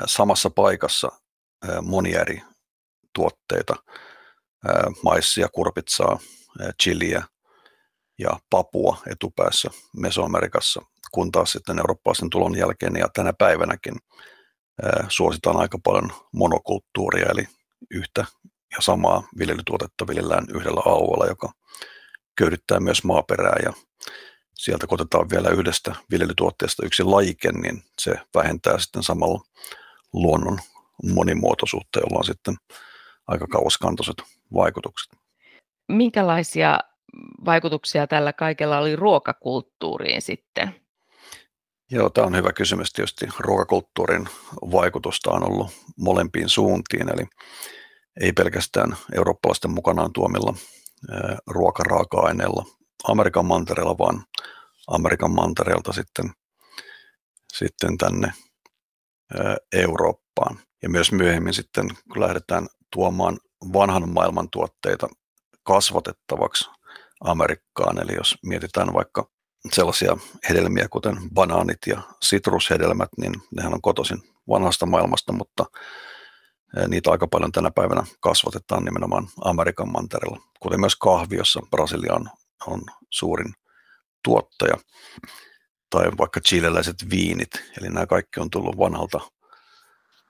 [0.06, 1.12] samassa paikassa
[1.82, 2.42] monia eri
[3.14, 3.76] tuotteita,
[5.04, 6.20] maissia, kurpitsaa,
[6.84, 7.24] chiliä
[8.20, 13.94] ja papua etupäässä Mesoamerikassa, kun taas sitten eurooppalaisen tulon jälkeen ja tänä päivänäkin
[15.08, 17.48] suositaan aika paljon monokulttuuria, eli
[17.92, 18.26] yhtä
[18.72, 21.52] ja samaa viljelytuotetta viljellään yhdellä alueella, joka
[22.38, 23.74] köydyttää myös maaperää ja
[24.56, 29.42] sieltä kun otetaan vielä yhdestä viljelytuotteesta yksi laike, niin se vähentää sitten samalla
[30.14, 30.60] luonnon
[31.04, 32.56] monimuotoisuutta, jolla on sitten
[33.28, 34.16] aika kauaskantoiset
[34.54, 35.14] vaikutukset.
[35.88, 36.80] Minkälaisia
[37.46, 40.76] vaikutuksia tällä kaikella oli ruokakulttuuriin sitten?
[41.92, 42.94] Joo, tämä on hyvä kysymys.
[42.94, 44.28] Tietysti ruokakulttuurin
[44.72, 47.28] vaikutusta on ollut molempiin suuntiin, eli
[48.22, 50.54] ei pelkästään eurooppalaisten mukanaan tuomilla
[51.48, 52.66] ruokaraaka-aineilla
[53.04, 54.24] Amerikan mantereella, vaan
[54.88, 56.32] Amerikan mantereelta sitten,
[57.54, 58.34] sitten tänne
[60.38, 60.60] Eurooppaan.
[60.84, 63.38] Ja myös myöhemmin sitten, kun lähdetään tuomaan
[63.74, 65.08] vanhan maailman tuotteita
[65.64, 66.70] kasvatettavaksi
[67.22, 69.30] Amerikkaan, eli jos mietitään vaikka
[69.74, 70.18] sellaisia
[70.50, 75.66] hedelmiä, kuten banaanit ja sitrushedelmät, niin nehän on kotoisin vanhasta maailmasta, mutta
[76.88, 82.30] niitä aika paljon tänä päivänä kasvatetaan nimenomaan Amerikan mantereella, kuten myös kahvi, jossa Brasilia on,
[82.68, 83.54] on suurin
[84.24, 84.78] tuottaja,
[85.90, 87.50] tai vaikka chileläiset viinit,
[87.82, 89.20] eli nämä kaikki on tullut vanhalta,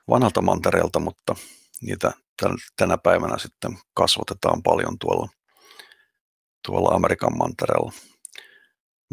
[0.10, 1.36] vanhalta mantereelta, mutta
[1.82, 2.12] niitä
[2.76, 5.30] tänä päivänä sitten kasvatetaan paljon tuolla,
[6.68, 7.92] tuolla Amerikan mantereella.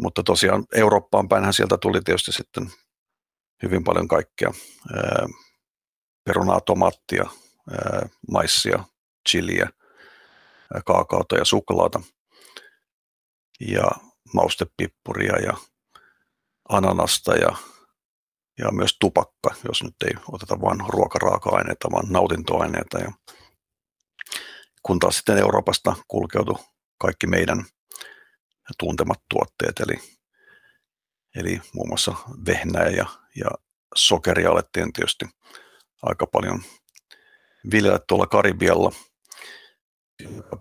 [0.01, 2.71] Mutta tosiaan Eurooppaan päinhän sieltä tuli tietysti sitten
[3.63, 4.53] hyvin paljon kaikkea.
[6.23, 7.29] Perunaa, tomaattia,
[8.31, 8.83] maissia,
[9.29, 9.69] chiliä,
[10.85, 12.01] kaakaota ja suklaata
[13.59, 13.91] ja
[14.33, 15.53] maustepippuria ja
[16.69, 17.55] ananasta ja,
[18.59, 22.99] ja myös tupakka, jos nyt ei oteta vain ruokaraaka-aineita, vaan nautintoaineita.
[22.99, 23.11] Ja
[24.83, 26.55] kun taas sitten Euroopasta kulkeutui
[26.97, 27.65] kaikki meidän
[28.79, 30.19] tuntemat tuotteet, eli,
[31.35, 32.15] eli muun muassa
[32.47, 33.47] vehnää ja, ja
[33.95, 35.25] sokeria alettiin tietysti
[36.01, 36.63] aika paljon
[37.71, 38.91] viljellä tuolla Karibialla.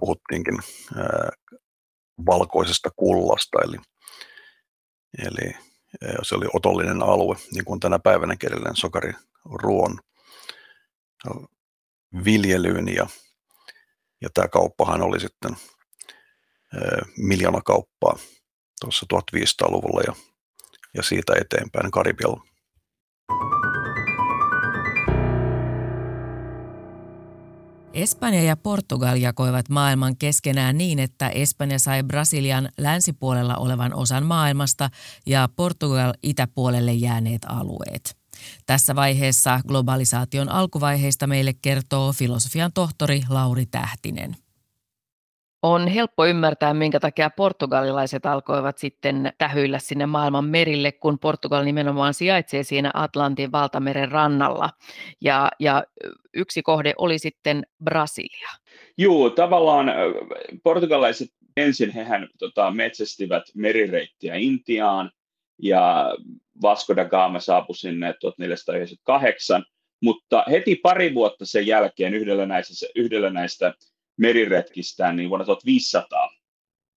[0.00, 0.59] Puhuttiinkin
[0.96, 1.30] ää,
[2.26, 3.76] valkoisesta kullasta, eli,
[5.26, 5.74] eli
[6.22, 9.98] se oli otollinen alue, niin kuin tänä päivänä edelleen sokariruon
[12.24, 13.07] viljelyyn ja,
[14.20, 15.57] ja tämä kauppahan oli sitten
[17.16, 18.18] miljoona kauppaa
[18.80, 20.14] tuossa 1500-luvulla ja,
[20.94, 22.44] ja siitä eteenpäin Karibialla.
[27.94, 34.90] Espanja ja Portugal jakoivat maailman keskenään niin, että Espanja sai Brasilian länsipuolella olevan osan maailmasta
[35.26, 38.16] ja Portugal itäpuolelle jääneet alueet.
[38.66, 44.37] Tässä vaiheessa globalisaation alkuvaiheista meille kertoo filosofian tohtori Lauri Tähtinen.
[45.66, 52.14] On helppo ymmärtää, minkä takia portugalilaiset alkoivat sitten tähyillä sinne maailman merille, kun Portugal nimenomaan
[52.14, 54.70] sijaitsee siinä Atlantin valtameren rannalla.
[55.20, 55.85] Ja, ja
[56.35, 58.48] yksi kohde oli sitten Brasilia.
[58.98, 59.87] Joo, tavallaan
[60.62, 65.11] portugalaiset ensin hehän tota, metsästivät merireittiä Intiaan
[65.62, 66.14] ja
[66.62, 69.64] Vasco da Gama saapui sinne 1498,
[70.03, 73.74] mutta heti pari vuotta sen jälkeen yhdellä näistä, yhdellä näistä
[74.16, 76.31] meriretkistään, niin vuonna 1500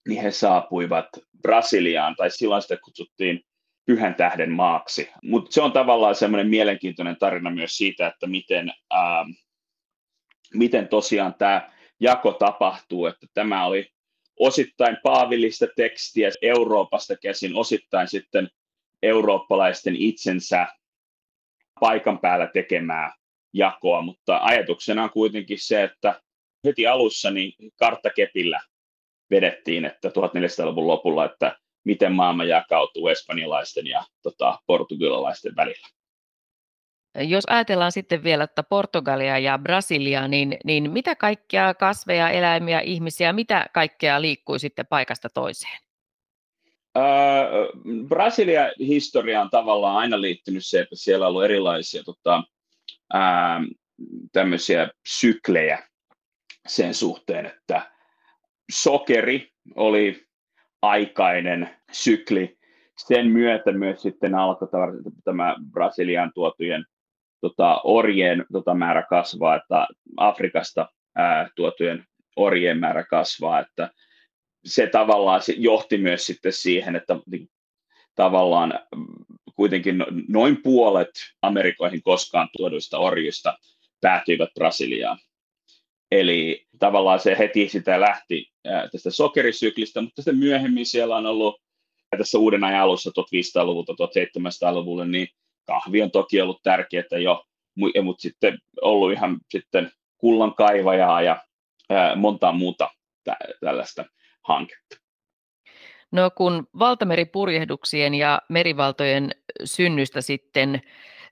[0.07, 1.07] niin he saapuivat
[1.41, 3.41] Brasiliaan, tai silloin sitä kutsuttiin
[3.85, 5.09] pyhän tähden maaksi.
[5.23, 9.25] Mutta se on tavallaan semmoinen mielenkiintoinen tarina myös siitä, että miten, ää,
[10.53, 13.89] miten tosiaan tämä jako tapahtuu, että tämä oli
[14.39, 18.49] osittain paavillista tekstiä Euroopasta käsin, osittain sitten
[19.03, 20.67] eurooppalaisten itsensä
[21.79, 23.13] paikan päällä tekemää
[23.53, 26.21] jakoa, mutta ajatuksena on kuitenkin se, että
[26.65, 28.59] heti alussa niin karttakepillä
[29.31, 35.87] vedettiin, että 1400-luvun lopulla, että miten maailma jakautuu espanjalaisten ja tota, portugalilaisten välillä.
[37.17, 43.33] Jos ajatellaan sitten vielä että Portugalia ja Brasiliaa, niin, niin mitä kaikkia kasveja, eläimiä, ihmisiä,
[43.33, 45.77] mitä kaikkea liikkui sitten paikasta toiseen?
[48.07, 52.43] Brasilia historia on tavallaan aina liittynyt se, että siellä on ollut erilaisia tota,
[53.15, 53.61] äh,
[54.31, 55.87] tämmöisiä syklejä,
[56.67, 57.91] sen suhteen, että
[58.71, 60.27] sokeri oli
[60.81, 62.57] aikainen sykli.
[63.07, 64.67] Sen myötä myös sitten alkoi
[65.23, 66.85] tämä Brasilian tuotujen
[67.41, 73.91] tota, orjien tota, määrä kasvaa, että Afrikasta ää, tuotujen orjien määrä kasvaa, että
[74.65, 77.15] se tavallaan johti myös sitten siihen, että
[78.15, 78.79] tavallaan
[79.55, 81.09] kuitenkin noin puolet
[81.41, 83.57] Amerikoihin koskaan tuoduista orjista
[84.01, 85.17] päätyivät Brasiliaan.
[86.11, 88.51] Eli tavallaan se heti sitä lähti
[88.91, 91.61] tästä sokerisyklistä, mutta sitten myöhemmin siellä on ollut
[92.17, 95.27] tässä uuden ajan alussa 1500-luvulta 1700-luvulle, niin
[95.65, 97.43] kahvi on toki ollut tärkeää jo,
[98.03, 101.43] mutta sitten ollut ihan sitten kullan kaivajaa ja
[102.15, 102.89] montaa muuta
[103.61, 104.05] tällaista
[104.43, 104.97] hanketta.
[106.11, 109.31] No kun valtameripurjehduksien ja merivaltojen
[109.63, 110.81] synnystä sitten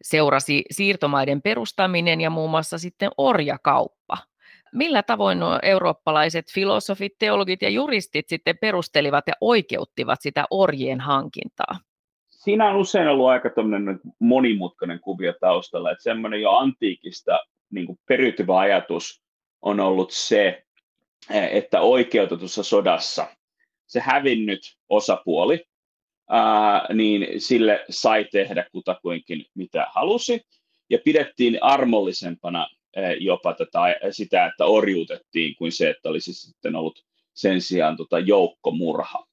[0.02, 4.18] seurasi siirtomaiden perustaminen ja muun muassa sitten orjakauppa–
[4.76, 11.80] millä tavoin nuo eurooppalaiset filosofit, teologit ja juristit sitten perustelivat ja oikeuttivat sitä orjien hankintaa?
[12.28, 13.50] Siinä on usein ollut aika
[14.20, 17.40] monimutkainen kuvio taustalla, että semmoinen jo antiikista
[17.72, 19.22] niin periytyvä ajatus
[19.62, 20.64] on ollut se,
[21.30, 23.28] että oikeutetussa sodassa
[23.88, 25.66] se hävinnyt osapuoli,
[26.30, 30.42] ää, niin sille sai tehdä kutakuinkin mitä halusi,
[30.90, 32.68] ja pidettiin armollisempana
[33.20, 33.80] jopa tätä,
[34.12, 39.26] sitä, että orjuutettiin, kuin se, että olisi sitten ollut sen sijaan tota joukkomurha.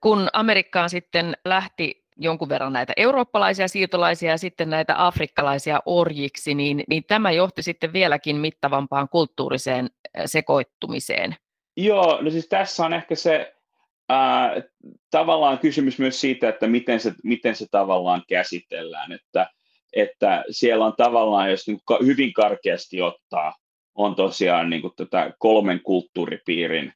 [0.00, 6.84] Kun Amerikkaan sitten lähti jonkun verran näitä eurooppalaisia siirtolaisia ja sitten näitä afrikkalaisia orjiksi, niin,
[6.88, 11.36] niin tämä johti sitten vieläkin mittavampaan kulttuuriseen eh, sekoittumiseen.
[11.76, 13.54] Joo, no siis tässä on ehkä se
[14.08, 14.52] ää,
[15.10, 19.50] tavallaan kysymys myös siitä, että miten se, miten se tavallaan käsitellään, että
[19.92, 23.54] että siellä on tavallaan, jos niin hyvin karkeasti ottaa,
[23.94, 26.92] on tosiaan niin kuin tätä kolmen kulttuuripiirin,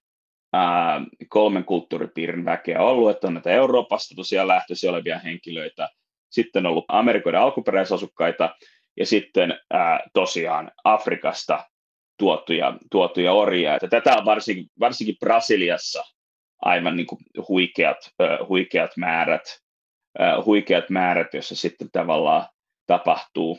[0.52, 5.88] ää, kolmen kulttuuripiirin väkeä ollut, että on näitä Euroopasta tosiaan lähtöisiä olevia henkilöitä,
[6.30, 8.56] sitten on ollut Amerikoiden alkuperäisasukkaita
[8.96, 11.64] ja sitten ää, tosiaan Afrikasta
[12.18, 13.74] tuotuja, tuotuja orjia.
[13.74, 16.04] Että tätä on varsinkin, varsinkin Brasiliassa
[16.62, 19.42] aivan niin kuin huikeat, äh, huikeat määrät,
[20.20, 22.46] äh, huikeat määrät, jossa sitten tavallaan
[22.86, 23.58] tapahtuu.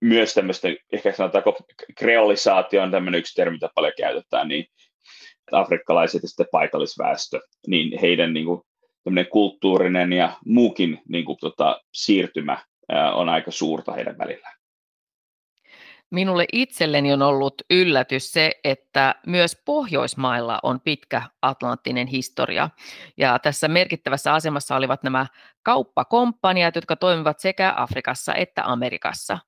[0.00, 1.56] Myös tämmöistä, ehkä sanotaanko
[1.98, 4.66] kreolisaatio on tämmöinen yksi termi, mitä paljon käytetään, niin
[5.52, 8.62] afrikkalaiset ja sitten paikallisväestö, niin heidän niin kuin,
[9.30, 12.64] kulttuurinen ja muukin niin kuin, tota, siirtymä
[13.14, 14.57] on aika suurta heidän välillään.
[16.10, 22.70] Minulle itselleni on ollut yllätys se, että myös Pohjoismailla on pitkä atlanttinen historia.
[23.16, 25.26] Ja tässä merkittävässä asemassa olivat nämä
[25.62, 29.38] kauppakomppaniat, jotka toimivat sekä Afrikassa että Amerikassa.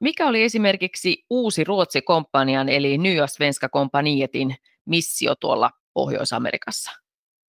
[0.00, 6.90] Mikä oli esimerkiksi uusi Ruotsi-komppanian eli Nya Svenska Kompanietin missio tuolla Pohjois-Amerikassa?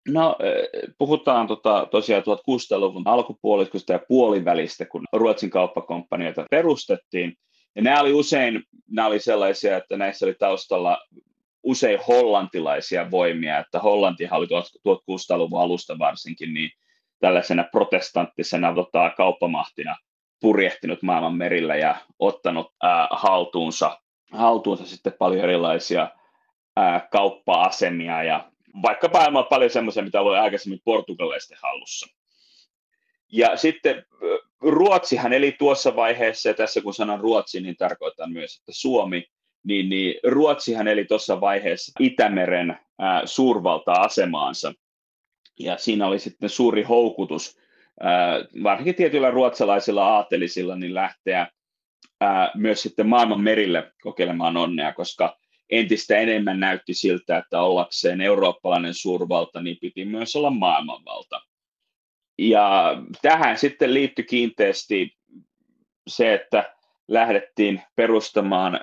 [0.07, 0.37] No,
[0.97, 7.33] puhutaan tota, tosiaan 1600-luvun alkupuoliskosta ja puolivälistä, kun Ruotsin kauppakomppaniota perustettiin.
[7.77, 11.01] Ja nämä oli usein nämä oli sellaisia, että näissä oli taustalla
[11.63, 14.47] usein hollantilaisia voimia, että Hollantihan oli
[14.87, 16.71] 1600-luvun alusta varsinkin niin
[17.19, 19.95] tällaisena protestanttisena tota, kauppamahtina
[20.41, 23.99] purjehtinut maailman merillä ja ottanut ää, haltuunsa,
[24.31, 26.07] haltuunsa sitten paljon erilaisia
[26.75, 32.16] ää, kauppa-asemia ja vaikka maailma paljon semmoisia, mitä oli aikaisemmin portugalaisten hallussa.
[33.31, 34.05] Ja sitten
[34.61, 39.23] Ruotsihan eli tuossa vaiheessa, ja tässä kun sanon Ruotsi, niin tarkoitan myös, että Suomi,
[39.63, 44.73] niin, niin Ruotsihan eli tuossa vaiheessa Itämeren ää, suurvalta-asemaansa.
[45.59, 47.59] Ja siinä oli sitten suuri houkutus,
[47.99, 51.47] ää, varsinkin tietyillä ruotsalaisilla aatelisilla, niin lähteä
[52.21, 55.37] ää, myös sitten maailman merille kokeilemaan onnea, koska
[55.69, 61.41] entistä enemmän näytti siltä, että ollakseen eurooppalainen suurvalta, niin piti myös olla maailmanvalta.
[62.37, 65.17] Ja tähän sitten liittyi kiinteästi
[66.07, 66.73] se, että
[67.07, 68.79] lähdettiin perustamaan,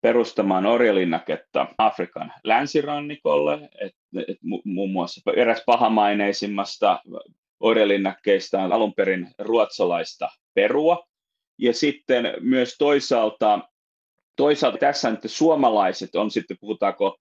[0.00, 3.94] perustamaan orjalinnaketta Afrikan länsirannikolle, et,
[4.28, 7.00] et muun muassa eräs pahamaineisimmasta
[7.60, 11.06] orjalinnakkeista on alun perin ruotsalaista perua,
[11.58, 13.60] ja sitten myös toisaalta
[14.36, 17.16] toisaalta tässä nyt suomalaiset on sitten, puhutaanko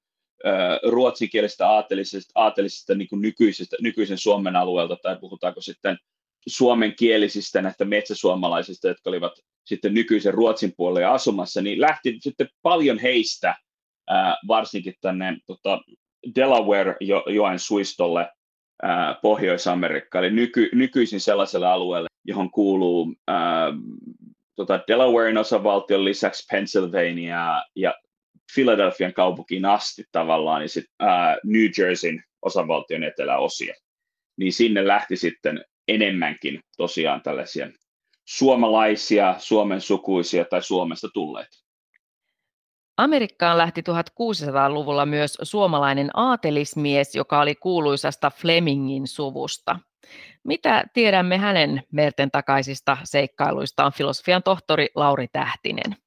[0.89, 5.97] ruotsinkielisestä aatelisesta, aatelisesta niin nykyisestä, nykyisen Suomen alueelta tai puhutaanko sitten
[6.47, 9.33] suomenkielisistä näistä metsäsuomalaisista, jotka olivat
[9.65, 13.55] sitten nykyisen Ruotsin puolelle asumassa, niin lähti sitten paljon heistä
[14.47, 15.81] varsinkin tänne tota,
[16.35, 18.29] Delaware-joen suistolle
[19.21, 23.67] Pohjois-Amerikkaan, eli nyky, nykyisin sellaiselle alueelle, johon kuuluu ää,
[24.55, 27.93] tota Delawarein osavaltion lisäksi Pennsylvania ja
[28.53, 33.75] Philadelphian kaupunkiin asti tavallaan, niin sit, ää, New Jerseyn osavaltion eteläosia.
[34.37, 37.69] Niin sinne lähti sitten enemmänkin tosiaan tällaisia
[38.25, 41.63] suomalaisia, Suomen sukuisia tai Suomesta tulleita.
[42.97, 49.79] Amerikkaan lähti 1600-luvulla myös suomalainen aatelismies, joka oli kuuluisasta Flemingin suvusta.
[50.43, 56.02] Mitä tiedämme hänen merten takaisista seikkailuistaan, filosofian tohtori Lauri Tähtinen?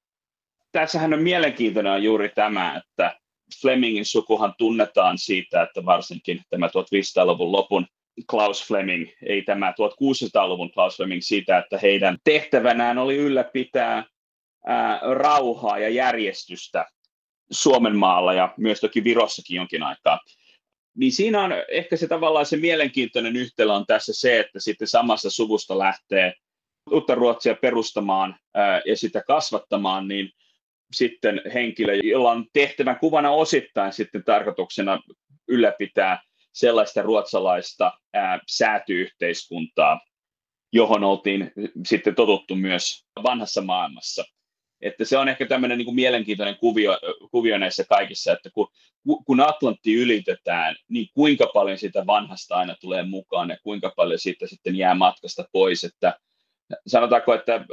[0.73, 3.19] Tässähän on mielenkiintoinen juuri tämä, että
[3.61, 7.87] Flemingin sukuhan tunnetaan siitä, että varsinkin tämä 1500-luvun lopun
[8.31, 14.05] Klaus Fleming, ei tämä 1600-luvun Klaus Fleming siitä, että heidän tehtävänään oli ylläpitää
[14.67, 16.87] ää, rauhaa ja järjestystä
[17.51, 20.21] Suomen maalla ja myös toki Virossakin jonkin aikaa.
[20.97, 25.31] Niin siinä on ehkä se tavallaan se mielenkiintoinen yhtälö on tässä se, että sitten samassa
[25.31, 26.35] suvusta lähtee
[26.91, 30.31] uutta Ruotsia perustamaan ää, ja sitä kasvattamaan, niin
[30.93, 35.03] sitten henkilö, jolla on tehtävän kuvana osittain sitten tarkoituksena
[35.49, 36.23] ylläpitää
[36.53, 40.01] sellaista ruotsalaista ää, säätyyhteiskuntaa,
[40.73, 41.53] johon oltiin
[41.87, 44.25] sitten totuttu myös vanhassa maailmassa.
[44.81, 46.99] Että se on ehkä tämmöinen niin kuin mielenkiintoinen kuvio,
[47.31, 48.69] kuvio näissä kaikissa, että kun,
[49.25, 54.47] kun Atlantti ylitetään, niin kuinka paljon sitä vanhasta aina tulee mukaan ja kuinka paljon siitä
[54.47, 55.85] sitten jää matkasta pois.
[55.85, 56.19] Että
[56.87, 57.65] sanotaanko, että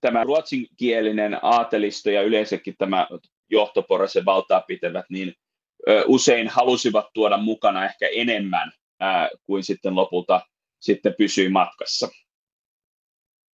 [0.00, 3.08] tämä ruotsinkielinen aatelisto ja yleensäkin tämä
[3.50, 5.34] johtoporras ja valtaa pitävät, niin
[6.06, 10.40] usein halusivat tuoda mukana ehkä enemmän ää, kuin sitten lopulta
[10.80, 12.08] sitten pysyi matkassa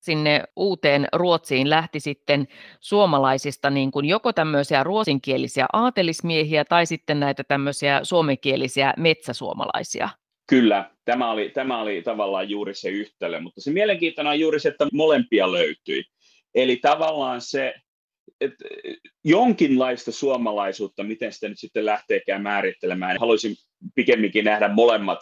[0.04, 2.48] sinne uuteen Ruotsiin lähti sitten
[2.80, 10.10] suomalaisista niin kuin joko tämmöisiä ruotsinkielisiä aatelismiehiä tai sitten näitä tämmöisiä suomenkielisiä metsäsuomalaisia.
[10.50, 14.70] Kyllä, tämä oli, tämä oli tavallaan juuri se yhtälö, mutta se mielenkiintoinen on juuri se,
[14.70, 16.04] että molempia löytyi.
[16.56, 17.74] Eli tavallaan se,
[18.42, 18.66] että
[19.24, 23.56] jonkinlaista suomalaisuutta, miten sitä nyt sitten lähteekään määrittelemään, haluaisin
[23.96, 25.20] pikemminkin nähdä molemmat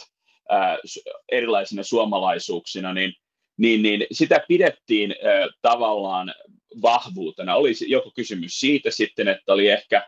[1.32, 3.13] erilaisina suomalaisuuksina, niin
[3.58, 5.15] niin, niin sitä pidettiin
[5.62, 6.34] tavallaan
[6.82, 7.56] vahvuutena.
[7.56, 10.08] Oli joku kysymys siitä sitten, että oli ehkä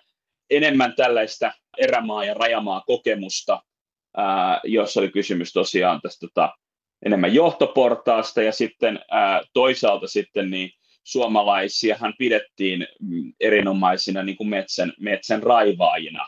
[0.50, 3.64] enemmän tällaista erämaa- ja rajamaa kokemusta,
[4.64, 6.54] jossa oli kysymys tosiaan tästä tota,
[7.06, 9.00] enemmän johtoportaasta ja sitten
[9.54, 10.72] toisaalta sitten niin
[11.04, 16.28] suomalaisiahan pidettiin mm, erinomaisina niin kuin metsän, metsän raivaajina.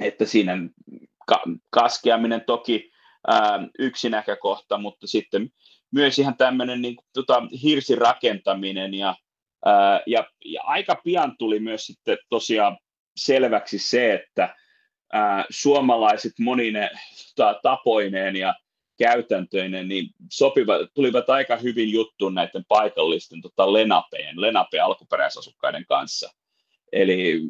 [0.00, 0.56] Että siinä
[1.26, 2.90] ka- kaskeaminen toki
[3.26, 5.48] ää, yksi näkökohta, mutta sitten
[5.92, 9.16] myös ihan tämmöinen niin, tota, hirsirakentaminen ja,
[9.64, 12.78] ää, ja, ja aika pian tuli myös sitten tosiaan
[13.16, 14.56] selväksi se, että
[15.12, 16.90] ää, suomalaiset monine
[17.36, 18.54] tota, tapoineen ja
[18.98, 26.30] käytäntöinen, niin sopiva, tulivat aika hyvin juttuun näiden paikallisten tota, lenapeen, lenape alkuperäisasukkaiden kanssa.
[26.92, 27.40] Eli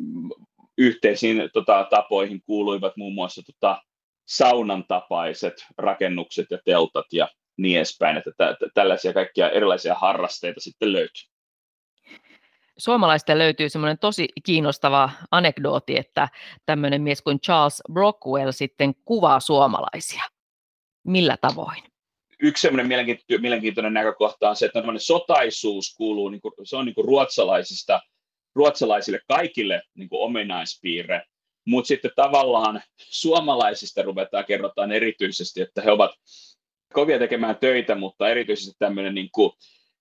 [0.79, 3.83] yhteisiin tota, tapoihin kuuluivat muun muassa tota,
[4.27, 10.93] saunan tapaiset rakennukset ja teltat ja niin edespäin, että tä- tällaisia kaikkia erilaisia harrasteita sitten
[10.93, 11.29] löytyy.
[12.79, 16.29] Suomalaisten löytyy semmoinen tosi kiinnostava anekdooti, että
[16.67, 20.23] tämmöinen mies kuin Charles Brockwell sitten kuvaa suomalaisia.
[21.09, 21.83] Millä tavoin?
[22.43, 26.95] Yksi semmoinen mielenkiintoinen, mielenkiintoinen näkökohta on se, että sotaisuus kuuluu, niin kuin, se on niin
[26.95, 28.01] kuin ruotsalaisista,
[28.55, 31.23] ruotsalaisille kaikille niin kuin ominaispiirre,
[31.67, 36.11] mutta sitten tavallaan suomalaisista ruvetaan kerrotaan erityisesti, että he ovat
[36.93, 39.53] kovia tekemään töitä, mutta erityisesti tämmöinen niin kuin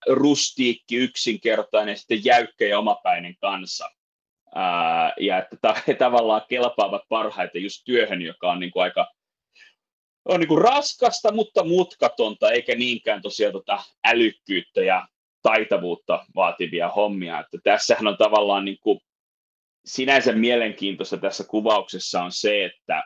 [0.09, 3.89] rustiikki, yksinkertainen, sitten jäykkä ja omapäinen kansa.
[4.55, 9.07] Ää, ja että he tavallaan kelpaavat parhaiten just työhön, joka on niin kuin aika
[10.27, 15.07] on niin kuin raskasta, mutta mutkatonta, eikä niinkään tosiaan tota älykkyyttä ja
[15.41, 17.39] taitavuutta vaativia hommia.
[17.39, 18.99] Että tässähän on tavallaan niin kuin
[19.85, 23.03] sinänsä mielenkiintoista tässä kuvauksessa on se, että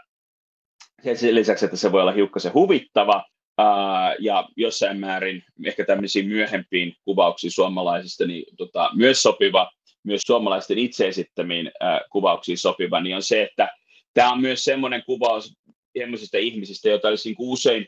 [1.16, 3.26] sen lisäksi, että se voi olla hiukkasen huvittava,
[3.58, 9.72] ää, ja jossain määrin ehkä tämmöisiin myöhempiin kuvauksiin suomalaisista niin tota, myös sopiva,
[10.04, 13.70] myös suomalaisten itse esittämiin ää, kuvauksiin sopiva, niin on se, että
[14.14, 15.54] tämä on myös semmoinen kuvaus
[15.98, 17.88] sellaisista ihmisistä, joita olisi niin usein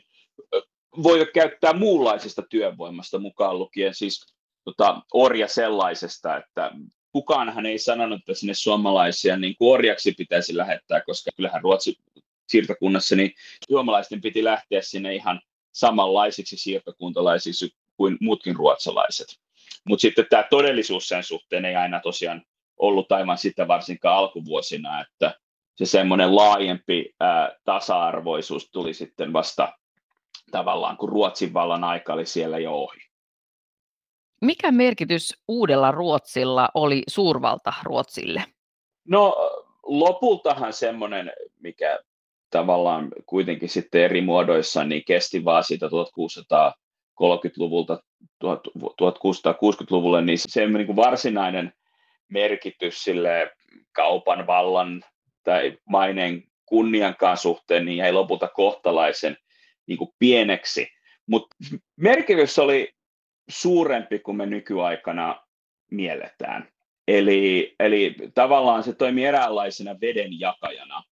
[1.02, 4.26] voi käyttää muunlaisesta työvoimasta mukaan lukien, siis
[4.64, 6.70] tota, orja sellaisesta, että
[7.12, 11.96] kukaanhan ei sanonut, että sinne suomalaisia niin orjaksi pitäisi lähettää, koska kyllähän Ruotsi
[12.48, 13.32] siirtokunnassa, niin
[13.68, 15.40] suomalaisten piti lähteä sinne ihan
[15.72, 19.26] samanlaisiksi siirtokuntalaisiksi kuin muutkin ruotsalaiset.
[19.88, 22.42] Mutta sitten tämä todellisuus sen suhteen ei aina tosiaan
[22.76, 25.34] ollut aivan sitä varsinkaan alkuvuosina, että
[25.74, 29.72] se semmoinen laajempi ää, tasa-arvoisuus tuli sitten vasta
[30.50, 33.00] tavallaan, kun Ruotsin vallan aika oli siellä jo ohi.
[34.40, 38.44] Mikä merkitys uudella Ruotsilla oli suurvalta Ruotsille?
[39.08, 39.36] No
[39.82, 41.98] lopultahan semmoinen, mikä
[42.50, 48.02] tavallaan kuitenkin sitten eri muodoissa niin kesti vaan siitä 1630-luvulta
[48.44, 51.72] 1660-luvulle, niin se niin kuin varsinainen
[52.28, 53.50] merkitys sille
[53.92, 55.04] kaupan vallan
[55.44, 59.36] tai maineen kunniankaan suhteen niin jäi lopulta kohtalaisen
[59.86, 60.88] niin kuin pieneksi.
[61.26, 61.56] Mutta
[61.96, 62.92] merkitys oli
[63.48, 65.42] suurempi kuin me nykyaikana
[65.90, 66.68] mielletään.
[67.08, 71.02] Eli, eli tavallaan se toimi eräänlaisena vedenjakajana.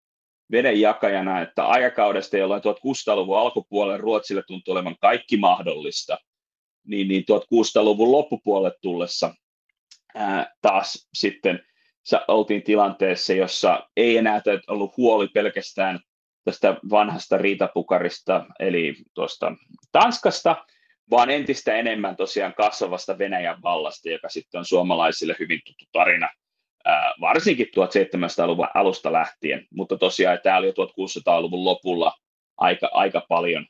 [0.50, 6.18] Vedenjakajana, että aikakaudesta, jolloin 1600-luvun alkupuolella Ruotsille tuntui olevan kaikki mahdollista,
[6.86, 9.34] niin, niin 1600-luvun loppupuolelle tullessa
[10.14, 11.66] ää, taas sitten
[12.28, 16.00] oltiin tilanteessa, jossa ei enää ollut huoli pelkästään
[16.44, 19.52] tästä vanhasta riitapukarista, eli tuosta
[19.92, 20.66] Tanskasta,
[21.10, 26.28] vaan entistä enemmän tosiaan kasvavasta Venäjän vallasta, joka sitten on suomalaisille hyvin tuttu tarina,
[27.20, 32.14] varsinkin 1700-luvun alusta lähtien, mutta tosiaan tämä oli jo 1600-luvun lopulla
[32.56, 33.66] aika, aika paljon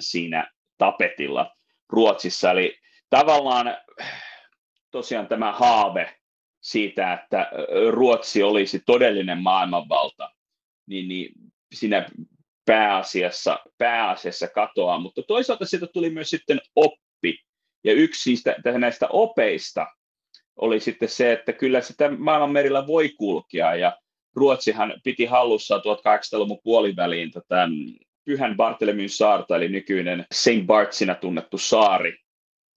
[0.00, 1.56] siinä tapetilla
[1.88, 2.78] Ruotsissa, eli
[3.10, 3.76] tavallaan
[4.90, 6.19] tosiaan tämä haave
[6.60, 7.50] siitä, että
[7.90, 10.30] Ruotsi olisi todellinen maailmanvalta,
[10.86, 11.32] niin, niin
[11.74, 12.08] siinä
[12.64, 17.38] pääasiassa, pääasiassa katoaa, mutta toisaalta siitä tuli myös sitten oppi,
[17.84, 19.86] ja yksi niistä, näistä opeista
[20.56, 23.98] oli sitten se, että kyllä sitä maailmanmerillä voi kulkea, ja
[24.36, 27.68] Ruotsihan piti hallussa 1800-luvun puoliväliin tätä
[28.24, 30.66] Pyhän Bartelemyn saarta, eli nykyinen St.
[30.66, 32.16] Bartsina tunnettu saari,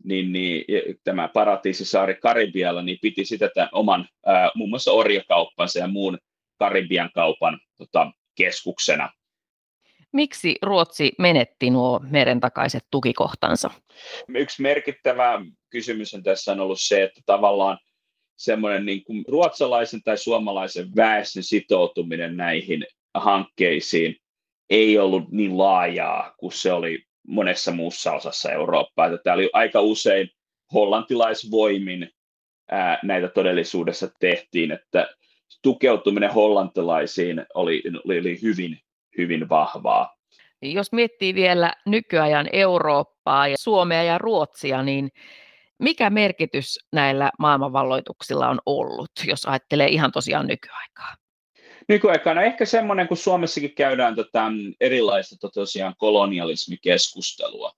[0.04, 0.66] niin, niin
[1.04, 6.18] tämä paratiisisaari Karibialla, niin piti sitä tämän oman ää, muun muassa orjakauppansa ja muun
[6.60, 9.10] Karibian kaupan tota, keskuksena.
[10.14, 13.70] Miksi Ruotsi menetti nuo meren takaiset tukikohtansa?
[14.36, 17.78] Yksi merkittävä kysymys on tässä on ollut se, että tavallaan
[18.36, 24.16] semmoinen niin kuin ruotsalaisen tai suomalaisen väestön sitoutuminen näihin hankkeisiin
[24.70, 29.06] ei ollut niin laajaa kuin se oli monessa muussa osassa Eurooppaa.
[29.06, 30.30] Että oli aika usein
[30.74, 32.10] hollantilaisvoimin
[32.72, 35.08] ää, näitä todellisuudessa tehtiin, että
[35.62, 38.80] tukeutuminen hollantilaisiin oli, oli, oli hyvin,
[39.18, 40.16] hyvin vahvaa.
[40.62, 45.10] Jos miettii vielä nykyajan Eurooppaa ja Suomea ja Ruotsia, niin
[45.80, 51.16] mikä merkitys näillä maailmanvalloituksilla on ollut, jos ajattelee ihan tosiaan nykyaikaa?
[51.90, 57.72] Nykyaikana ehkä semmoinen, kun Suomessakin käydään tota erilaista tota tosiaan kolonialismikeskustelua,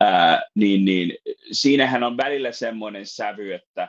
[0.00, 1.14] ää, niin, niin
[1.52, 3.88] siinähän on välillä semmoinen sävy, että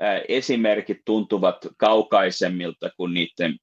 [0.00, 3.56] ää, esimerkit tuntuvat kaukaisemmilta kuin niiden,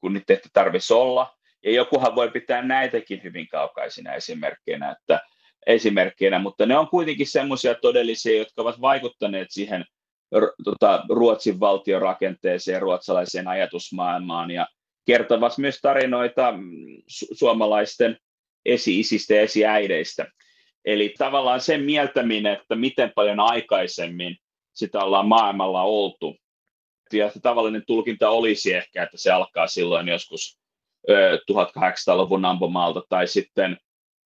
[0.00, 1.34] kun niiden tarvitsisi olla,
[1.64, 5.20] Ja jokuhan voi pitää näitäkin hyvin kaukaisina esimerkkeinä, että
[5.66, 9.84] esimerkkeinä, mutta ne on kuitenkin semmoisia todellisia, jotka ovat vaikuttaneet siihen
[10.64, 14.66] tota, Ruotsin valtion rakenteeseen, ruotsalaiseen ajatusmaailmaan ja
[15.06, 18.18] kertovat myös tarinoita mm, su- suomalaisten
[18.64, 20.26] esi-isistä ja esiäideistä.
[20.84, 24.36] Eli tavallaan sen mieltäminen, että miten paljon aikaisemmin
[24.72, 26.36] sitä ollaan maailmalla oltu.
[27.12, 30.58] Ja tavallinen tulkinta olisi ehkä, että se alkaa silloin joskus
[31.52, 33.76] 1800-luvun ampumaalta tai sitten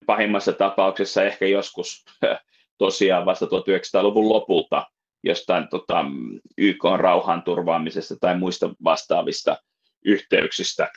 [0.06, 2.06] pahimmassa tapauksessa ehkä joskus
[2.78, 4.86] tosiaan vasta 1900-luvun lopulta
[5.28, 6.06] jostain tota,
[6.58, 9.58] YK rauhan turvaamisesta tai muista vastaavista
[10.06, 10.90] yhteyksistä,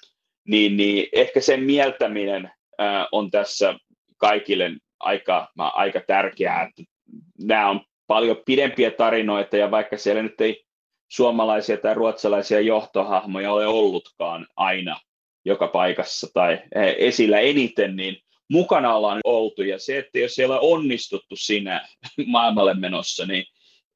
[0.48, 3.74] niin, niin ehkä sen mieltäminen ää, on tässä
[4.16, 4.70] kaikille
[5.00, 6.82] aika, aika tärkeää, että
[7.38, 10.64] nämä on paljon pidempiä tarinoita ja vaikka siellä nyt ei
[11.08, 15.00] suomalaisia tai ruotsalaisia johtohahmoja ole ollutkaan aina
[15.44, 16.58] joka paikassa tai
[16.98, 18.16] esillä eniten, niin
[18.50, 19.62] mukana ollaan oltu.
[19.62, 21.88] Ja se, että jos siellä on onnistuttu siinä
[22.26, 23.44] maailmalle menossa, niin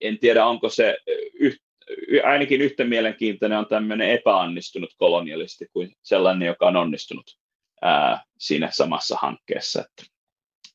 [0.05, 0.97] en tiedä onko se
[1.35, 1.63] yht,
[2.25, 7.39] ainakin yhtä mielenkiintoinen on tämmöinen epäonnistunut kolonialisti kuin sellainen, joka on onnistunut
[7.83, 9.81] ää, siinä samassa hankkeessa.
[9.81, 10.13] Että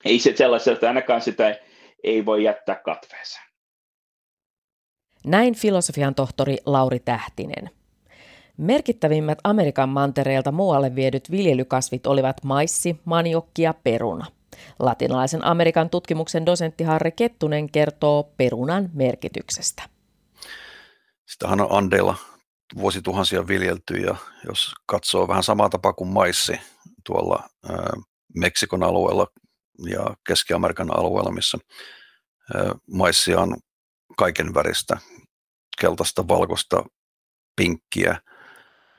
[0.06, 1.56] ei se sellaiselta, ainakaan sitä ei,
[2.04, 3.46] ei voi jättää katveeseen.
[5.26, 7.70] Näin filosofian tohtori Lauri Tähtinen.
[8.58, 14.26] Merkittävimmät Amerikan mantereelta muualle viedyt viljelykasvit olivat maissi, maniokki ja peruna.
[14.80, 19.84] Latinalaisen Amerikan tutkimuksen dosentti Harri Kettunen kertoo perunan merkityksestä.
[21.28, 22.16] Sitähän on Andeilla
[22.76, 26.60] vuosituhansia viljelty ja jos katsoo vähän samaa tapaa kuin maissi
[27.06, 27.50] tuolla
[28.36, 29.28] Meksikon alueella
[29.90, 31.58] ja Keski-Amerikan alueella, missä
[32.92, 33.58] maissia on
[34.18, 34.98] kaiken väristä,
[35.82, 36.84] keltaista, valkoista,
[37.56, 38.22] pinkkiä,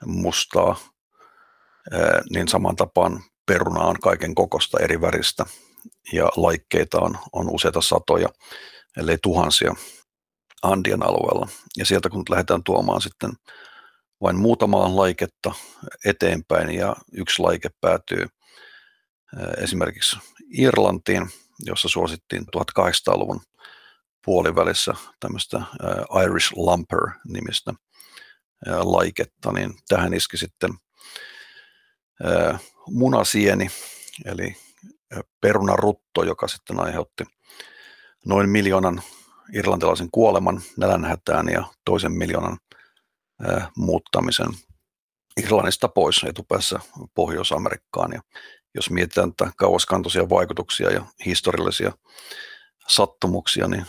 [0.07, 0.77] mustaa,
[2.31, 5.47] niin saman tapaan peruna on kaiken kokosta eri väristä
[6.13, 8.29] ja laikkeita on, on useita satoja,
[8.97, 9.75] ellei tuhansia
[10.63, 11.49] Andien alueella.
[11.77, 13.31] Ja sieltä kun lähdetään tuomaan sitten
[14.21, 15.53] vain muutamaa laiketta
[16.05, 18.27] eteenpäin ja yksi laike päätyy
[19.59, 20.17] esimerkiksi
[20.59, 23.41] Irlantiin, jossa suosittiin 1800-luvun
[24.25, 25.63] puolivälissä tämmöistä
[26.25, 27.75] Irish Lumper-nimistä
[28.67, 30.71] laiketta, niin tähän iski sitten
[32.91, 33.71] munasieni,
[34.25, 34.57] eli
[35.41, 37.25] perunarutto, joka sitten aiheutti
[38.27, 39.03] noin miljoonan
[39.53, 42.59] irlantilaisen kuoleman nälänhätään ja toisen miljoonan
[43.77, 44.49] muuttamisen
[45.37, 46.81] Irlannista pois etupäässä
[47.15, 48.13] Pohjois-Amerikkaan.
[48.13, 48.21] Ja
[48.75, 51.93] jos mietitään että kauaskantoisia vaikutuksia ja historiallisia
[52.89, 53.87] sattumuksia, niin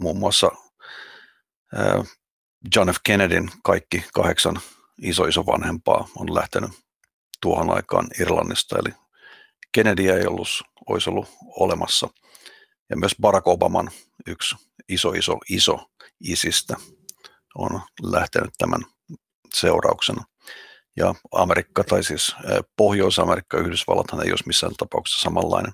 [0.00, 0.50] muun muassa
[2.76, 2.96] John F.
[3.04, 4.60] Kennedyn kaikki kahdeksan
[5.02, 6.70] iso-iso vanhempaa on lähtenyt
[7.42, 8.94] tuohon aikaan Irlannista, eli
[9.72, 10.48] Kennedy ei ollut,
[10.88, 12.08] olisi ollut olemassa.
[12.90, 13.90] Ja myös Barack Obaman
[14.26, 14.56] yksi
[14.88, 15.78] iso, iso, iso
[16.20, 16.76] isistä
[17.54, 18.80] on lähtenyt tämän
[19.54, 20.24] seurauksena.
[20.96, 22.36] Ja Amerikka, tai siis
[22.76, 25.72] Pohjois-Amerikka, Yhdysvallathan ei olisi missään tapauksessa samanlainen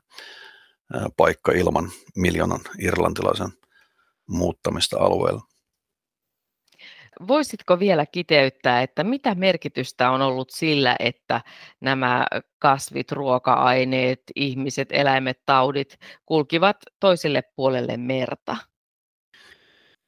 [1.16, 3.52] paikka ilman miljoonan irlantilaisen
[4.28, 5.42] muuttamista alueella.
[7.28, 11.40] Voisitko vielä kiteyttää, että mitä merkitystä on ollut sillä, että
[11.80, 12.26] nämä
[12.58, 18.56] kasvit, ruoka-aineet, ihmiset, eläimet, taudit kulkivat toiselle puolelle merta?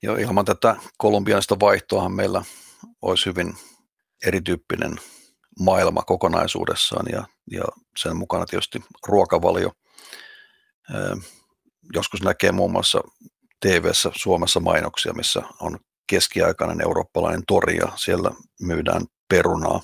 [0.02, 2.42] Joo, ilman tätä kolumbialaista vaihtoahan meillä
[3.02, 3.54] olisi hyvin
[4.26, 4.96] erityyppinen
[5.60, 7.64] maailma kokonaisuudessaan ja, ja
[7.96, 9.72] sen mukana tietysti ruokavalio.
[11.94, 13.00] Joskus näkee muun muassa
[13.60, 13.84] tv
[14.16, 15.78] Suomessa mainoksia, missä on
[16.10, 18.30] keskiaikainen eurooppalainen tori ja siellä
[18.60, 19.80] myydään perunaa.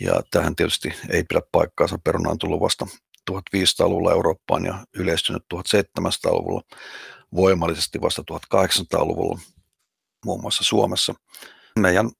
[0.00, 1.98] Ja tähän tietysti ei pidä paikkaansa.
[2.04, 2.86] Peruna on tullut vasta
[3.30, 6.62] 1500-luvulla Eurooppaan ja yleistynyt 1700-luvulla,
[7.34, 9.40] voimallisesti vasta 1800-luvulla
[10.24, 11.14] muun muassa Suomessa.
[11.78, 12.10] Meidän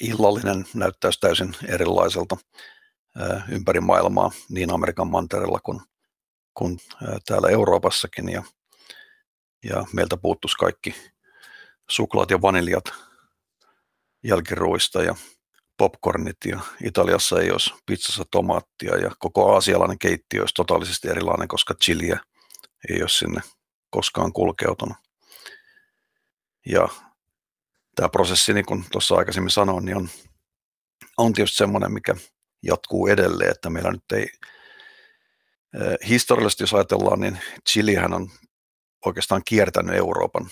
[0.00, 2.36] illallinen näyttäisi täysin erilaiselta
[3.48, 5.80] ympäri maailmaa niin Amerikan mantereella kuin,
[6.54, 6.78] kuin
[7.26, 8.42] täällä Euroopassakin ja,
[9.64, 10.94] ja meiltä puuttuisi kaikki
[11.92, 12.84] suklaat ja vaniljat
[14.24, 15.14] jälkiruista ja
[15.76, 21.74] popcornit ja Italiassa ei olisi pizzassa tomaattia ja koko aasialainen keittiö olisi totaalisesti erilainen, koska
[21.74, 22.20] chiliä
[22.90, 23.40] ei ole sinne
[23.90, 24.96] koskaan kulkeutunut.
[26.66, 26.88] Ja
[27.94, 30.08] tämä prosessi, niin kuin tuossa aikaisemmin sanoin, niin on,
[31.18, 32.14] on tietysti semmoinen, mikä
[32.62, 37.38] jatkuu edelleen, että meillä nyt ei, eh, historiallisesti jos ajatellaan, niin
[37.68, 38.30] Chilihän on
[39.06, 40.50] oikeastaan kiertänyt Euroopan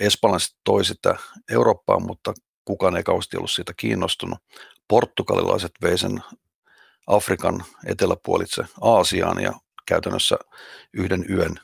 [0.00, 1.16] espanjalaiset toi sitä
[1.50, 2.34] Eurooppaan, mutta
[2.64, 4.38] kukaan ei kauheasti ollut siitä kiinnostunut.
[4.88, 6.22] Portugalilaiset vei sen
[7.06, 9.52] Afrikan eteläpuolitse Aasiaan ja
[9.86, 10.36] käytännössä
[10.92, 11.54] yhden yön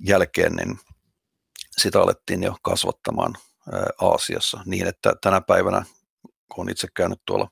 [0.00, 0.78] jälkeen niin
[1.78, 3.34] sitä alettiin jo kasvattamaan
[4.00, 5.84] Aasiassa niin, että tänä päivänä,
[6.22, 7.48] kun olen itse käynyt tuolla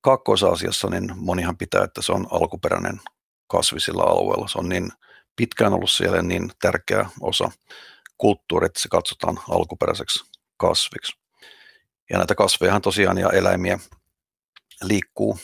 [0.00, 3.00] Kaakkois-Aasiassa, niin monihan pitää, että se on alkuperäinen
[3.46, 4.48] kasvi sillä alueella.
[4.48, 4.92] Se on niin
[5.36, 7.50] pitkään ollut siellä niin tärkeä osa
[8.18, 10.24] kulttuuria, että se katsotaan alkuperäiseksi
[10.56, 11.18] kasviksi.
[12.10, 13.78] Ja näitä kasveja tosiaan ja eläimiä
[14.82, 15.38] liikkuu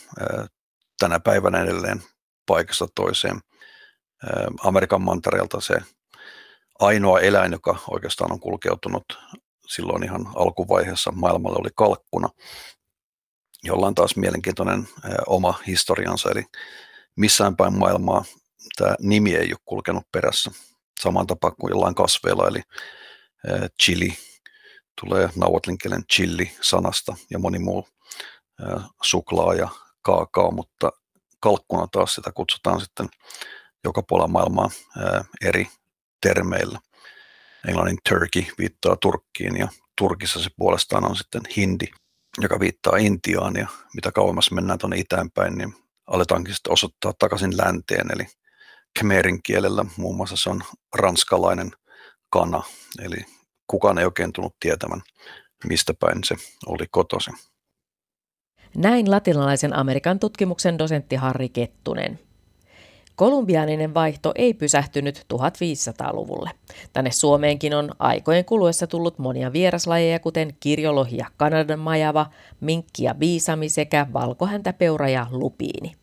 [0.99, 2.03] tänä päivänä edelleen
[2.47, 3.41] paikasta toiseen.
[4.65, 5.75] Amerikan mantereelta se
[6.79, 9.05] ainoa eläin, joka oikeastaan on kulkeutunut
[9.67, 12.29] silloin ihan alkuvaiheessa maailmalle oli kalkkuna,
[13.63, 14.89] jolla on taas mielenkiintoinen
[15.27, 16.45] oma historiansa, eli
[17.17, 18.25] missään päin maailmaa
[18.77, 20.51] tämä nimi ei ole kulkenut perässä.
[21.01, 22.63] Saman tapaan kuin jollain kasveilla, eli
[23.83, 24.19] chili.
[25.01, 27.89] Tulee nauotlinkelen chili sanasta ja moni muu
[29.03, 29.69] suklaa ja
[30.03, 30.93] kaakao, mutta
[31.41, 33.09] kalkkuna taas sitä kutsutaan sitten
[33.85, 34.71] joka puolella maailmaa
[35.45, 35.69] eri
[36.23, 36.79] termeillä.
[37.69, 41.87] Englannin turkey viittaa Turkkiin ja Turkissa se puolestaan on sitten hindi,
[42.39, 43.57] joka viittaa Intiaan.
[43.57, 45.75] Ja mitä kauemmas mennään tuonne itäänpäin, niin
[46.07, 48.27] aletaankin sitten osoittaa takaisin länteen, eli
[48.99, 50.63] Khmerin kielellä muun muassa se on
[50.95, 51.71] ranskalainen
[52.31, 52.63] kana,
[53.03, 53.17] eli
[53.67, 55.03] kukaan ei oikein tullut tietämään,
[55.65, 56.37] mistä päin se
[56.67, 57.35] oli kotoisin.
[58.77, 62.19] Näin latinalaisen Amerikan tutkimuksen dosentti Harri Kettunen.
[63.17, 66.51] Kolumbianinen vaihto ei pysähtynyt 1500-luvulle.
[66.93, 72.27] Tänne Suomeenkin on aikojen kuluessa tullut monia vieraslajeja, kuten kirjolohi ja Kanadan majava,
[72.61, 76.00] minkki ja biisami sekä valkohäntäpeura ja lupiini.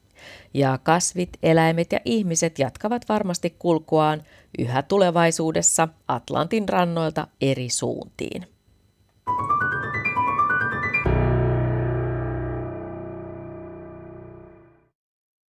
[0.53, 4.23] Ja kasvit, eläimet ja ihmiset jatkavat varmasti kulkuaan
[4.59, 8.47] yhä tulevaisuudessa Atlantin rannoilta eri suuntiin.